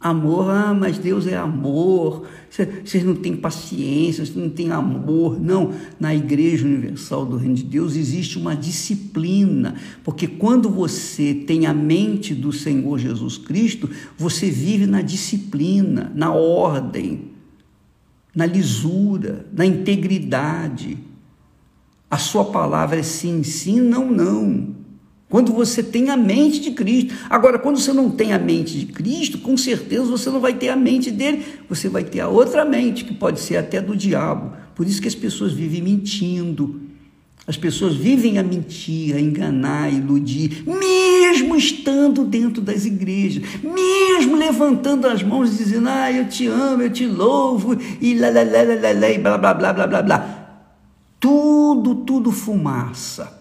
Amor, 0.00 0.48
ah, 0.48 0.72
mas 0.72 0.96
Deus 0.96 1.26
é 1.26 1.36
amor. 1.36 2.28
Vocês 2.48 3.02
não 3.02 3.16
têm 3.16 3.34
paciência, 3.34 4.24
vocês 4.24 4.36
não 4.36 4.48
têm 4.48 4.70
amor. 4.70 5.40
Não, 5.40 5.72
na 5.98 6.14
Igreja 6.14 6.64
Universal 6.64 7.26
do 7.26 7.36
Reino 7.36 7.56
de 7.56 7.64
Deus 7.64 7.96
existe 7.96 8.38
uma 8.38 8.54
disciplina, 8.54 9.74
porque 10.04 10.28
quando 10.28 10.70
você 10.70 11.34
tem 11.34 11.66
a 11.66 11.74
mente 11.74 12.32
do 12.32 12.52
Senhor 12.52 12.96
Jesus 12.96 13.38
Cristo, 13.38 13.90
você 14.16 14.48
vive 14.48 14.86
na 14.86 15.02
disciplina, 15.02 16.12
na 16.14 16.32
ordem, 16.32 17.32
na 18.32 18.46
lisura, 18.46 19.46
na 19.52 19.66
integridade. 19.66 20.96
A 22.08 22.18
sua 22.18 22.44
palavra 22.44 23.00
é 23.00 23.02
sim, 23.02 23.42
sim, 23.42 23.80
não, 23.80 24.08
não. 24.08 24.77
Quando 25.28 25.52
você 25.52 25.82
tem 25.82 26.08
a 26.08 26.16
mente 26.16 26.58
de 26.58 26.70
Cristo. 26.70 27.14
Agora, 27.28 27.58
quando 27.58 27.78
você 27.78 27.92
não 27.92 28.10
tem 28.10 28.32
a 28.32 28.38
mente 28.38 28.78
de 28.78 28.86
Cristo, 28.86 29.38
com 29.38 29.56
certeza 29.56 30.04
você 30.04 30.30
não 30.30 30.40
vai 30.40 30.54
ter 30.54 30.70
a 30.70 30.76
mente 30.76 31.10
dele, 31.10 31.44
você 31.68 31.88
vai 31.88 32.02
ter 32.02 32.20
a 32.20 32.28
outra 32.28 32.64
mente, 32.64 33.04
que 33.04 33.12
pode 33.12 33.40
ser 33.40 33.58
até 33.58 33.80
do 33.80 33.94
diabo. 33.94 34.52
Por 34.74 34.86
isso 34.86 35.02
que 35.02 35.08
as 35.08 35.14
pessoas 35.14 35.52
vivem 35.52 35.82
mentindo. 35.82 36.80
As 37.46 37.56
pessoas 37.56 37.94
vivem 37.94 38.38
a 38.38 38.42
mentir, 38.42 39.16
a 39.16 39.20
enganar, 39.20 39.84
a 39.84 39.90
iludir, 39.90 40.64
mesmo 40.66 41.56
estando 41.56 42.24
dentro 42.24 42.60
das 42.60 42.84
igrejas, 42.84 43.42
mesmo 43.62 44.36
levantando 44.36 45.06
as 45.06 45.22
mãos 45.22 45.54
e 45.54 45.56
dizendo, 45.56 45.88
ah, 45.88 46.12
eu 46.12 46.28
te 46.28 46.46
amo, 46.46 46.82
eu 46.82 46.90
te 46.90 47.06
louvo, 47.06 47.74
e 48.02 48.14
lá, 48.18 48.28
lá, 48.28 48.42
lá, 48.42 48.62
lá, 48.62 49.00
lá, 49.00 49.10
e 49.10 49.18
blá, 49.18 49.38
blá, 49.38 49.54
blá, 49.54 49.72
blá, 49.72 49.86
blá, 49.86 50.02
blá. 50.02 50.64
Tudo, 51.18 51.94
tudo 51.94 52.30
fumaça. 52.30 53.34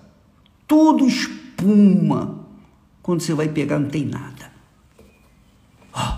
Tudo 0.65 1.06
espírito 1.06 1.37
espuma. 1.58 2.46
Quando 3.02 3.22
você 3.22 3.34
vai 3.34 3.50
pegar, 3.50 3.80
não 3.80 3.89
tem 3.89 4.06
nada. 4.06 4.52
Oh, 5.96 6.17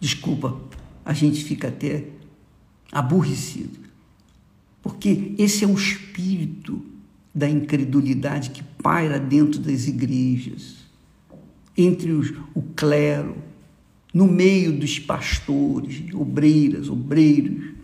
desculpa, 0.00 0.58
a 1.04 1.12
gente 1.12 1.44
fica 1.44 1.68
até 1.68 2.08
aborrecido. 2.90 3.78
Porque 4.82 5.34
esse 5.38 5.64
é 5.64 5.68
o 5.68 5.74
espírito 5.74 6.84
da 7.34 7.48
incredulidade 7.48 8.50
que 8.50 8.62
paira 8.62 9.20
dentro 9.20 9.60
das 9.60 9.86
igrejas, 9.86 10.76
entre 11.76 12.12
os, 12.12 12.32
o 12.54 12.62
clero, 12.62 13.36
no 14.14 14.26
meio 14.26 14.78
dos 14.78 14.98
pastores, 14.98 16.02
obreiras, 16.14 16.88
obreiros, 16.88 17.74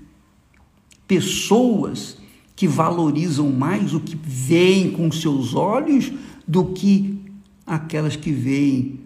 pessoas 1.07 2.17
que 2.63 2.69
valorizam 2.69 3.51
mais 3.51 3.93
o 3.93 3.99
que 3.99 4.15
veem 4.15 4.93
com 4.93 5.11
seus 5.11 5.53
olhos 5.53 6.13
do 6.47 6.67
que 6.67 7.19
aquelas 7.67 8.15
que 8.15 8.31
veem 8.31 9.01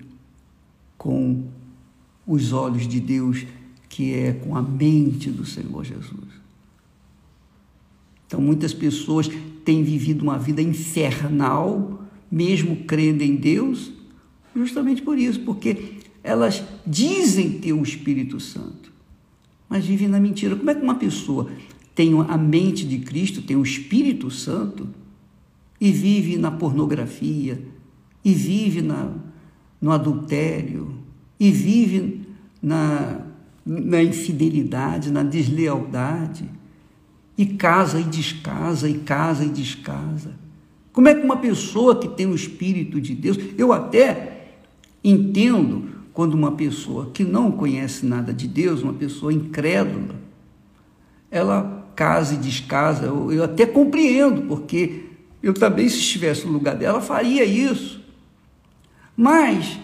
com 0.99 1.45
os 2.27 2.53
olhos 2.53 2.87
de 2.87 3.01
Deus, 3.01 3.47
que 3.89 4.13
é 4.13 4.35
com 4.35 4.55
a 4.55 4.61
mente 4.61 5.31
do 5.31 5.47
Senhor 5.47 5.83
Jesus. 5.87 6.29
Então, 8.27 8.43
muitas 8.43 8.75
pessoas 8.75 9.31
têm 9.65 9.83
vivido 9.83 10.21
uma 10.21 10.39
vida 10.39 10.61
infernal, 10.61 12.05
mesmo 12.31 12.85
crendo 12.85 13.23
em 13.23 13.37
Deus, 13.37 13.91
justamente 14.55 15.01
por 15.01 15.19
isso, 15.19 15.41
porque 15.41 15.95
elas 16.23 16.63
dizem 16.87 17.53
ter 17.53 17.73
o 17.73 17.83
Espírito 17.83 18.39
Santo, 18.39 18.93
mas 19.67 19.87
vivem 19.87 20.09
na 20.09 20.21
mentira. 20.21 20.55
Como 20.55 20.69
é 20.69 20.75
que 20.75 20.83
uma 20.83 20.97
pessoa 20.97 21.51
tem 21.97 22.13
a 22.29 22.37
mente 22.37 22.87
de 22.87 22.99
Cristo, 22.99 23.41
tem 23.41 23.57
o 23.57 23.63
Espírito 23.63 24.31
Santo 24.31 24.87
e 25.81 25.91
vive 25.91 26.37
na 26.37 26.51
pornografia, 26.51 27.59
e 28.23 28.35
vive 28.35 28.83
na, 28.83 29.15
no 29.81 29.91
adultério, 29.91 30.95
e 31.41 31.51
vive 31.51 32.21
na, 32.63 33.23
na 33.65 34.03
infidelidade, 34.03 35.11
na 35.11 35.23
deslealdade, 35.23 36.45
e 37.37 37.47
casa 37.47 37.99
e 37.99 38.05
descasa, 38.05 38.89
e 38.91 38.99
casa 38.99 39.45
e 39.45 39.49
descasa. 39.49 40.35
Como 40.93 41.09
é 41.09 41.15
que 41.15 41.25
uma 41.25 41.39
pessoa 41.39 41.99
que 41.99 42.09
tem 42.09 42.27
o 42.27 42.35
Espírito 42.35 43.01
de 43.01 43.15
Deus, 43.15 43.39
eu 43.57 43.73
até 43.73 44.49
entendo 45.03 45.89
quando 46.13 46.35
uma 46.35 46.53
pessoa 46.53 47.11
que 47.11 47.25
não 47.25 47.53
conhece 47.53 48.05
nada 48.05 48.35
de 48.35 48.47
Deus, 48.47 48.83
uma 48.83 48.95
pessoa 48.95 49.33
incrédula, 49.33 50.15
ela 51.31 51.76
casa 51.97 52.35
e 52.35 52.37
descasa, 52.37 53.07
eu, 53.07 53.33
eu 53.33 53.43
até 53.43 53.65
compreendo, 53.67 54.43
porque 54.43 55.07
eu 55.43 55.55
também, 55.55 55.89
se 55.89 55.99
estivesse 55.99 56.47
no 56.47 56.53
lugar 56.53 56.77
dela, 56.77 57.01
faria 57.01 57.45
isso. 57.45 58.05
Mas 59.17 59.79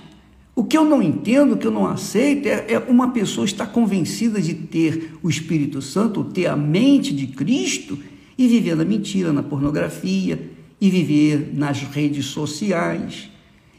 o 0.54 0.62
que 0.62 0.76
eu 0.76 0.84
não 0.84 1.02
entendo, 1.02 1.54
o 1.54 1.56
que 1.56 1.66
eu 1.66 1.70
não 1.70 1.86
aceito, 1.86 2.46
é, 2.46 2.74
é 2.74 2.78
uma 2.78 3.10
pessoa 3.10 3.46
estar 3.46 3.66
convencida 3.66 4.40
de 4.40 4.52
ter 4.54 5.14
o 5.22 5.30
Espírito 5.30 5.80
Santo, 5.80 6.22
ter 6.24 6.46
a 6.46 6.56
mente 6.56 7.14
de 7.14 7.26
Cristo 7.28 7.98
e 8.36 8.46
viver 8.46 8.76
na 8.76 8.84
mentira, 8.84 9.32
na 9.32 9.42
pornografia, 9.42 10.50
e 10.80 10.90
viver 10.90 11.52
nas 11.54 11.80
redes 11.82 12.26
sociais, 12.26 13.30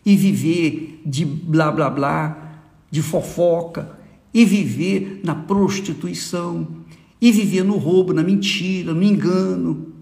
e 0.05 0.15
viver 0.15 1.01
de 1.05 1.25
blá 1.25 1.69
blá 1.69 1.89
blá, 1.89 2.61
de 2.89 3.01
fofoca, 3.01 3.99
e 4.33 4.45
viver 4.45 5.19
na 5.23 5.35
prostituição, 5.35 6.67
e 7.23 7.31
viver 7.31 7.63
no 7.63 7.77
roubo, 7.77 8.11
na 8.11 8.21
mentira, 8.21 8.93
no 8.93 9.01
engano. 9.01 9.93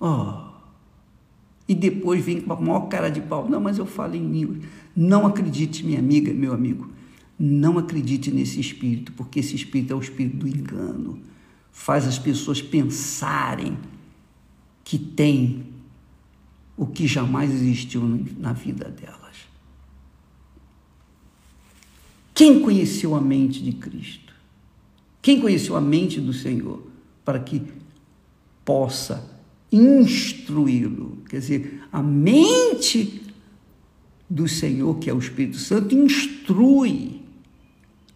Oh. 0.00 0.40
E 1.68 1.74
depois 1.74 2.24
vem 2.24 2.40
com 2.40 2.50
a 2.50 2.58
maior 2.58 2.88
cara 2.88 3.10
de 3.10 3.20
pau. 3.20 3.46
Não, 3.46 3.60
mas 3.60 3.76
eu 3.76 3.84
falo 3.84 4.14
em 4.14 4.26
línguas. 4.26 4.62
Não 4.96 5.26
acredite, 5.26 5.84
minha 5.84 5.98
amiga, 5.98 6.32
meu 6.32 6.54
amigo. 6.54 6.90
Não 7.38 7.76
acredite 7.76 8.30
nesse 8.30 8.58
espírito, 8.58 9.12
porque 9.12 9.40
esse 9.40 9.54
espírito 9.54 9.92
é 9.92 9.96
o 9.96 10.00
espírito 10.00 10.38
do 10.38 10.48
engano. 10.48 11.18
Faz 11.70 12.08
as 12.08 12.18
pessoas 12.18 12.62
pensarem 12.62 13.76
que 14.82 14.96
tem 14.98 15.66
o 16.74 16.86
que 16.86 17.06
jamais 17.06 17.50
existiu 17.52 18.00
na 18.38 18.54
vida 18.54 18.88
delas. 18.88 19.36
Quem 22.34 22.62
conheceu 22.62 23.14
a 23.14 23.20
mente 23.20 23.62
de 23.62 23.72
Cristo? 23.72 24.21
Quem 25.22 25.40
conheceu 25.40 25.76
a 25.76 25.80
mente 25.80 26.20
do 26.20 26.32
Senhor 26.32 26.82
para 27.24 27.38
que 27.38 27.62
possa 28.64 29.24
instruí-lo? 29.70 31.18
Quer 31.28 31.38
dizer, 31.38 31.82
a 31.92 32.02
mente 32.02 33.22
do 34.28 34.48
Senhor, 34.48 34.98
que 34.98 35.08
é 35.08 35.14
o 35.14 35.18
Espírito 35.18 35.58
Santo, 35.58 35.94
instrui 35.94 37.22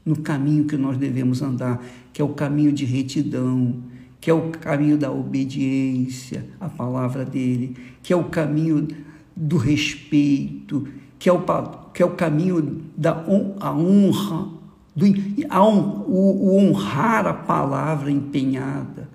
no 0.04 0.16
caminho 0.16 0.64
que 0.64 0.76
nós 0.76 0.96
devemos 0.98 1.42
andar, 1.42 1.84
que 2.12 2.20
é 2.20 2.24
o 2.24 2.30
caminho 2.30 2.72
de 2.72 2.84
retidão, 2.84 3.82
que 4.20 4.28
é 4.28 4.34
o 4.34 4.50
caminho 4.50 4.98
da 4.98 5.12
obediência 5.12 6.44
à 6.58 6.68
palavra 6.68 7.24
dele, 7.24 7.76
que 8.02 8.12
é 8.12 8.16
o 8.16 8.24
caminho 8.24 8.88
do 9.36 9.56
respeito, 9.56 10.88
que 11.18 11.28
é 11.28 11.32
o, 11.32 11.44
que 11.92 12.02
é 12.02 12.06
o 12.06 12.16
caminho 12.16 12.82
da 12.96 13.24
honra 13.28 14.55
do, 14.96 15.04
o, 15.06 16.48
o 16.48 16.58
honrar 16.58 17.26
a 17.26 17.34
palavra 17.34 18.10
empenhada. 18.10 19.08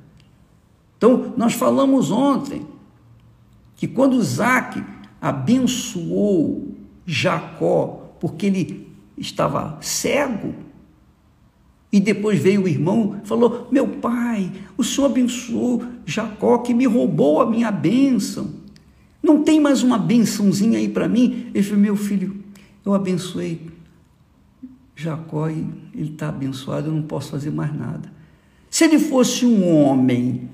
Então, 0.96 1.34
nós 1.36 1.54
falamos 1.54 2.12
ontem 2.12 2.68
que 3.76 3.88
quando 3.88 4.20
Isaac 4.20 4.84
abençoou 5.20 6.76
Jacó, 7.04 8.14
porque 8.20 8.46
ele 8.46 8.88
estava 9.18 9.80
cego, 9.82 10.54
e 11.92 12.00
depois 12.00 12.40
veio 12.40 12.64
o 12.64 12.68
irmão 12.68 13.20
e 13.22 13.28
falou: 13.28 13.68
Meu 13.72 13.88
pai, 13.88 14.52
o 14.78 14.84
senhor 14.84 15.08
abençoou 15.08 15.84
Jacó, 16.06 16.60
que 16.60 16.74
me 16.74 16.86
roubou 16.86 17.42
a 17.42 17.50
minha 17.50 17.72
bênção. 17.72 18.62
Não 19.22 19.44
tem 19.44 19.60
mais 19.60 19.84
uma 19.84 19.98
bençãozinha 19.98 20.80
aí 20.80 20.88
para 20.88 21.08
mim? 21.08 21.48
Ele 21.54 21.64
falou, 21.64 21.80
meu 21.80 21.96
filho, 21.96 22.36
eu 22.84 22.94
abençoei 22.94 23.71
Jacó 25.02 25.50
ele 25.50 25.74
está 25.96 26.30
abençoado, 26.30 26.88
eu 26.88 26.94
não 26.94 27.02
posso 27.02 27.32
fazer 27.32 27.52
mais 27.52 27.76
nada. 27.76 28.12
Se 28.70 28.86
ele 28.86 29.00
fosse 29.00 29.46
um 29.46 29.68
homem 29.76 30.50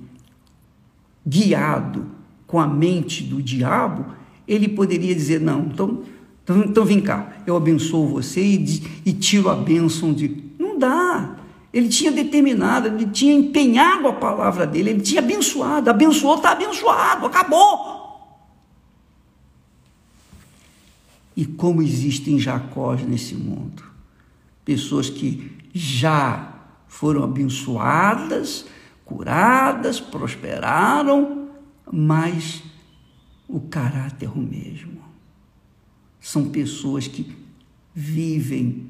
guiado 1.25 2.05
com 2.47 2.60
a 2.60 2.65
mente 2.65 3.23
do 3.23 3.41
diabo, 3.41 4.05
ele 4.47 4.67
poderia 4.69 5.13
dizer: 5.13 5.41
Não, 5.41 5.65
então, 5.65 6.03
então, 6.43 6.63
então 6.63 6.86
vem 6.86 7.01
cá, 7.01 7.33
eu 7.45 7.55
abençoo 7.57 8.07
você 8.07 8.41
e, 8.41 8.83
e 9.05 9.13
tiro 9.13 9.49
a 9.49 9.55
bênção 9.55 10.13
de. 10.13 10.43
Não 10.57 10.79
dá. 10.79 11.36
Ele 11.73 11.89
tinha 11.89 12.12
determinado, 12.12 12.88
ele 12.88 13.05
tinha 13.07 13.33
empenhado 13.33 14.07
a 14.07 14.13
palavra 14.13 14.65
dele, 14.65 14.91
ele 14.91 15.01
tinha 15.01 15.21
abençoado. 15.21 15.89
Abençoou, 15.89 16.36
está 16.36 16.51
abençoado, 16.51 17.25
acabou. 17.25 17.97
E 21.36 21.45
como 21.45 21.83
existem 21.83 22.39
Jacós 22.39 23.05
nesse 23.05 23.36
mundo? 23.36 23.83
Pessoas 24.67 25.10
que 25.10 25.49
já 25.73 26.53
foram 26.89 27.23
abençoadas, 27.23 28.65
curadas, 29.06 30.01
prosperaram, 30.01 31.47
mas 31.89 32.62
o 33.47 33.62
caráter 33.62 34.25
é 34.25 34.30
o 34.30 34.38
mesmo. 34.38 35.01
São 36.19 36.49
pessoas 36.49 37.08
que 37.08 37.34
vivem 37.95 38.89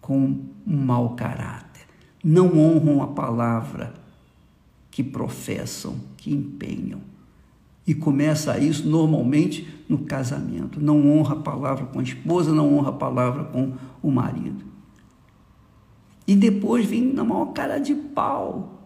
com 0.00 0.44
um 0.64 0.76
mau 0.76 1.16
caráter, 1.16 1.88
não 2.22 2.56
honram 2.56 3.02
a 3.02 3.08
palavra 3.08 3.94
que 4.92 5.02
professam, 5.02 5.96
que 6.16 6.32
empenham. 6.32 7.00
E 7.84 7.96
começa 7.96 8.56
isso 8.60 8.88
normalmente 8.88 9.66
no 9.88 9.98
casamento. 9.98 10.80
Não 10.80 11.18
honra 11.18 11.34
a 11.34 11.40
palavra 11.40 11.86
com 11.86 11.98
a 11.98 12.02
esposa, 12.04 12.52
não 12.52 12.78
honra 12.78 12.90
a 12.90 12.92
palavra 12.92 13.42
com 13.42 13.72
o 14.00 14.08
marido. 14.12 14.75
E 16.26 16.34
depois 16.34 16.86
vem 16.86 17.12
na 17.12 17.22
maior 17.22 17.52
cara 17.52 17.78
de 17.78 17.94
pau 17.94 18.76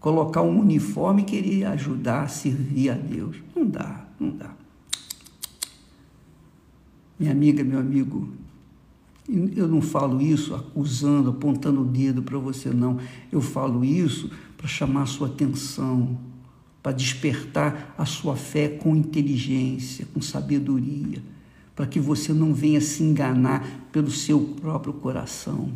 colocar 0.00 0.42
um 0.42 0.60
uniforme 0.60 1.22
e 1.22 1.24
querer 1.24 1.64
ajudar, 1.64 2.28
servir 2.28 2.90
a 2.90 2.94
Deus. 2.94 3.36
Não 3.56 3.66
dá, 3.66 4.06
não 4.20 4.30
dá. 4.30 4.54
Minha 7.18 7.32
amiga, 7.32 7.64
meu 7.64 7.78
amigo, 7.78 8.28
eu 9.28 9.66
não 9.66 9.80
falo 9.80 10.20
isso 10.20 10.54
acusando, 10.54 11.30
apontando 11.30 11.80
o 11.80 11.84
dedo 11.86 12.22
para 12.22 12.38
você, 12.38 12.68
não. 12.70 12.98
Eu 13.32 13.40
falo 13.40 13.82
isso 13.82 14.30
para 14.58 14.66
chamar 14.66 15.04
a 15.04 15.06
sua 15.06 15.28
atenção, 15.28 16.18
para 16.82 16.92
despertar 16.92 17.94
a 17.96 18.04
sua 18.04 18.36
fé 18.36 18.68
com 18.68 18.94
inteligência, 18.94 20.06
com 20.12 20.20
sabedoria, 20.20 21.22
para 21.74 21.86
que 21.86 21.98
você 21.98 22.32
não 22.32 22.54
venha 22.54 22.80
se 22.80 23.02
enganar 23.02 23.88
pelo 23.90 24.10
seu 24.10 24.40
próprio 24.40 24.92
coração. 24.92 25.72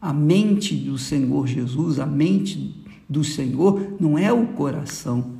A 0.00 0.12
mente 0.12 0.74
do 0.74 0.98
Senhor 0.98 1.46
Jesus, 1.46 1.98
a 1.98 2.06
mente 2.06 2.84
do 3.08 3.24
Senhor 3.24 3.96
não 4.00 4.18
é 4.18 4.32
o 4.32 4.48
coração, 4.48 5.38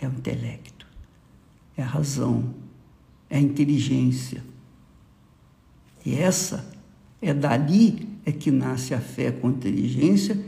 é 0.00 0.06
o 0.06 0.10
intelecto, 0.10 0.86
é 1.76 1.82
a 1.82 1.86
razão, 1.86 2.54
é 3.28 3.36
a 3.36 3.40
inteligência. 3.40 4.42
E 6.04 6.14
essa 6.14 6.72
é 7.20 7.32
dali 7.32 8.08
é 8.24 8.32
que 8.32 8.50
nasce 8.50 8.94
a 8.94 9.00
fé 9.00 9.30
com 9.30 9.50
inteligência 9.50 10.38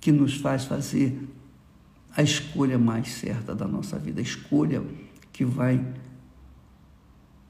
que 0.00 0.10
nos 0.10 0.36
faz 0.36 0.64
fazer 0.64 1.28
a 2.14 2.22
escolha 2.22 2.78
mais 2.78 3.08
certa 3.08 3.54
da 3.54 3.66
nossa 3.66 3.98
vida, 3.98 4.20
a 4.20 4.22
escolha 4.22 4.82
que 5.32 5.44
vai 5.44 5.84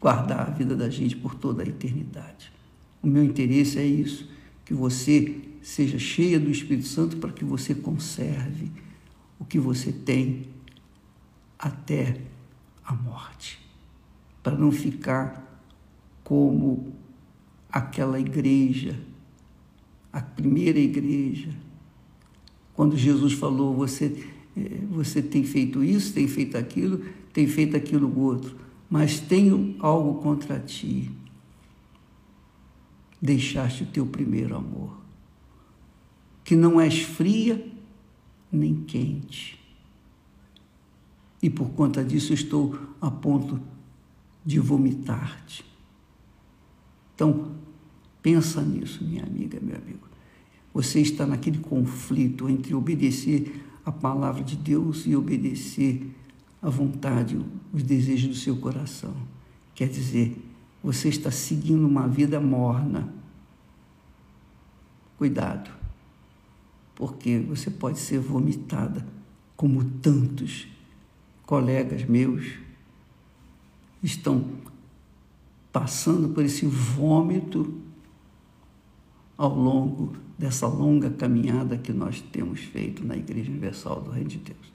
guardar 0.03 0.49
a 0.49 0.51
vida 0.51 0.75
da 0.75 0.91
gente 0.91 1.15
por 1.17 1.37
toda 1.37 1.63
a 1.63 1.67
eternidade. 1.67 2.53
O 3.01 3.07
meu 3.07 3.23
interesse 3.23 3.79
é 3.79 3.87
isso, 3.87 4.29
que 4.65 4.75
você 4.75 5.41
seja 5.63 5.97
cheia 5.97 6.41
do 6.41 6.51
Espírito 6.51 6.89
Santo 6.89 7.19
para 7.19 7.31
que 7.31 7.45
você 7.45 7.73
conserve 7.73 8.69
o 9.39 9.45
que 9.45 9.61
você 9.61 9.93
tem 9.93 10.49
até 11.57 12.21
a 12.85 12.93
morte, 12.93 13.61
para 14.43 14.57
não 14.57 14.73
ficar 14.73 15.41
como 16.25 16.93
aquela 17.71 18.19
igreja, 18.19 18.99
a 20.13 20.21
primeira 20.21 20.81
igreja, 20.81 21.51
quando 22.75 22.97
Jesus 22.97 23.35
falou: 23.35 23.75
você, 23.75 24.27
eh, 24.57 24.81
você 24.91 25.23
tem 25.23 25.45
feito 25.45 25.85
isso, 25.85 26.13
tem 26.13 26.27
feito 26.27 26.59
aquilo, 26.59 27.05
tem 27.33 27.47
feito 27.47 27.77
aquilo 27.77 28.19
outro, 28.19 28.57
mas 28.93 29.19
tenho 29.19 29.75
algo 29.79 30.21
contra 30.21 30.61
ti. 30.61 31.11
Deixaste 33.23 33.85
o 33.85 33.87
teu 33.87 34.05
primeiro 34.05 34.55
amor 34.55 35.01
que 36.45 36.55
não 36.55 36.79
és 36.79 37.01
fria 37.01 37.73
nem 38.53 38.75
quente. 38.85 39.59
E 41.41 41.49
por 41.49 41.71
conta 41.71 42.05
disso 42.05 42.35
estou 42.35 42.79
a 43.01 43.11
ponto 43.11 43.59
de 44.45 44.59
vomitar-te. 44.59 45.65
Então, 47.15 47.51
pensa 48.21 48.61
nisso, 48.61 49.03
minha 49.03 49.23
amiga, 49.23 49.59
meu 49.59 49.77
amigo. 49.77 50.07
Você 50.75 51.01
está 51.01 51.27
naquele 51.27 51.61
conflito 51.61 52.47
entre 52.47 52.75
obedecer 52.75 53.65
a 53.87 53.91
palavra 53.91 54.45
de 54.45 54.55
Deus 54.55 55.07
e 55.07 55.17
obedecer 55.17 56.15
a 56.63 56.71
vontade, 56.71 57.39
os 57.73 57.83
desejos 57.83 58.29
do 58.29 58.35
seu 58.37 58.57
coração. 58.57 59.15
Quer 59.75 59.89
dizer, 59.89 60.41
você 60.83 61.09
está 61.09 61.31
seguindo 61.31 61.87
uma 61.87 62.09
vida 62.09 62.41
morna. 62.41 63.13
Cuidado 65.19 65.83
porque 67.03 67.39
você 67.39 67.69
pode 67.69 67.99
ser 67.99 68.21
vomitada, 68.21 69.05
como 69.57 69.85
tantos 69.85 70.69
colegas 71.45 72.05
meus 72.05 72.55
estão 74.03 74.45
passando 75.73 76.29
por 76.29 76.45
esse 76.45 76.65
vômito 76.65 77.81
ao 79.37 79.53
longo 79.53 80.17
dessa 80.39 80.67
longa 80.67 81.11
caminhada 81.11 81.77
que 81.77 81.93
nós 81.93 82.21
temos 82.21 82.61
feito 82.61 83.05
na 83.05 83.17
Igreja 83.17 83.51
Universal 83.51 84.01
do 84.03 84.11
Reino 84.13 84.29
de 84.29 84.39
Deus. 84.39 84.73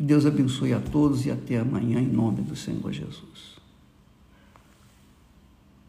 Que 0.00 0.04
Deus 0.06 0.24
abençoe 0.24 0.72
a 0.72 0.80
todos 0.80 1.26
e 1.26 1.30
até 1.30 1.58
amanhã, 1.58 2.00
em 2.00 2.06
nome 2.06 2.40
do 2.40 2.56
Senhor 2.56 2.90
Jesus. 2.90 3.59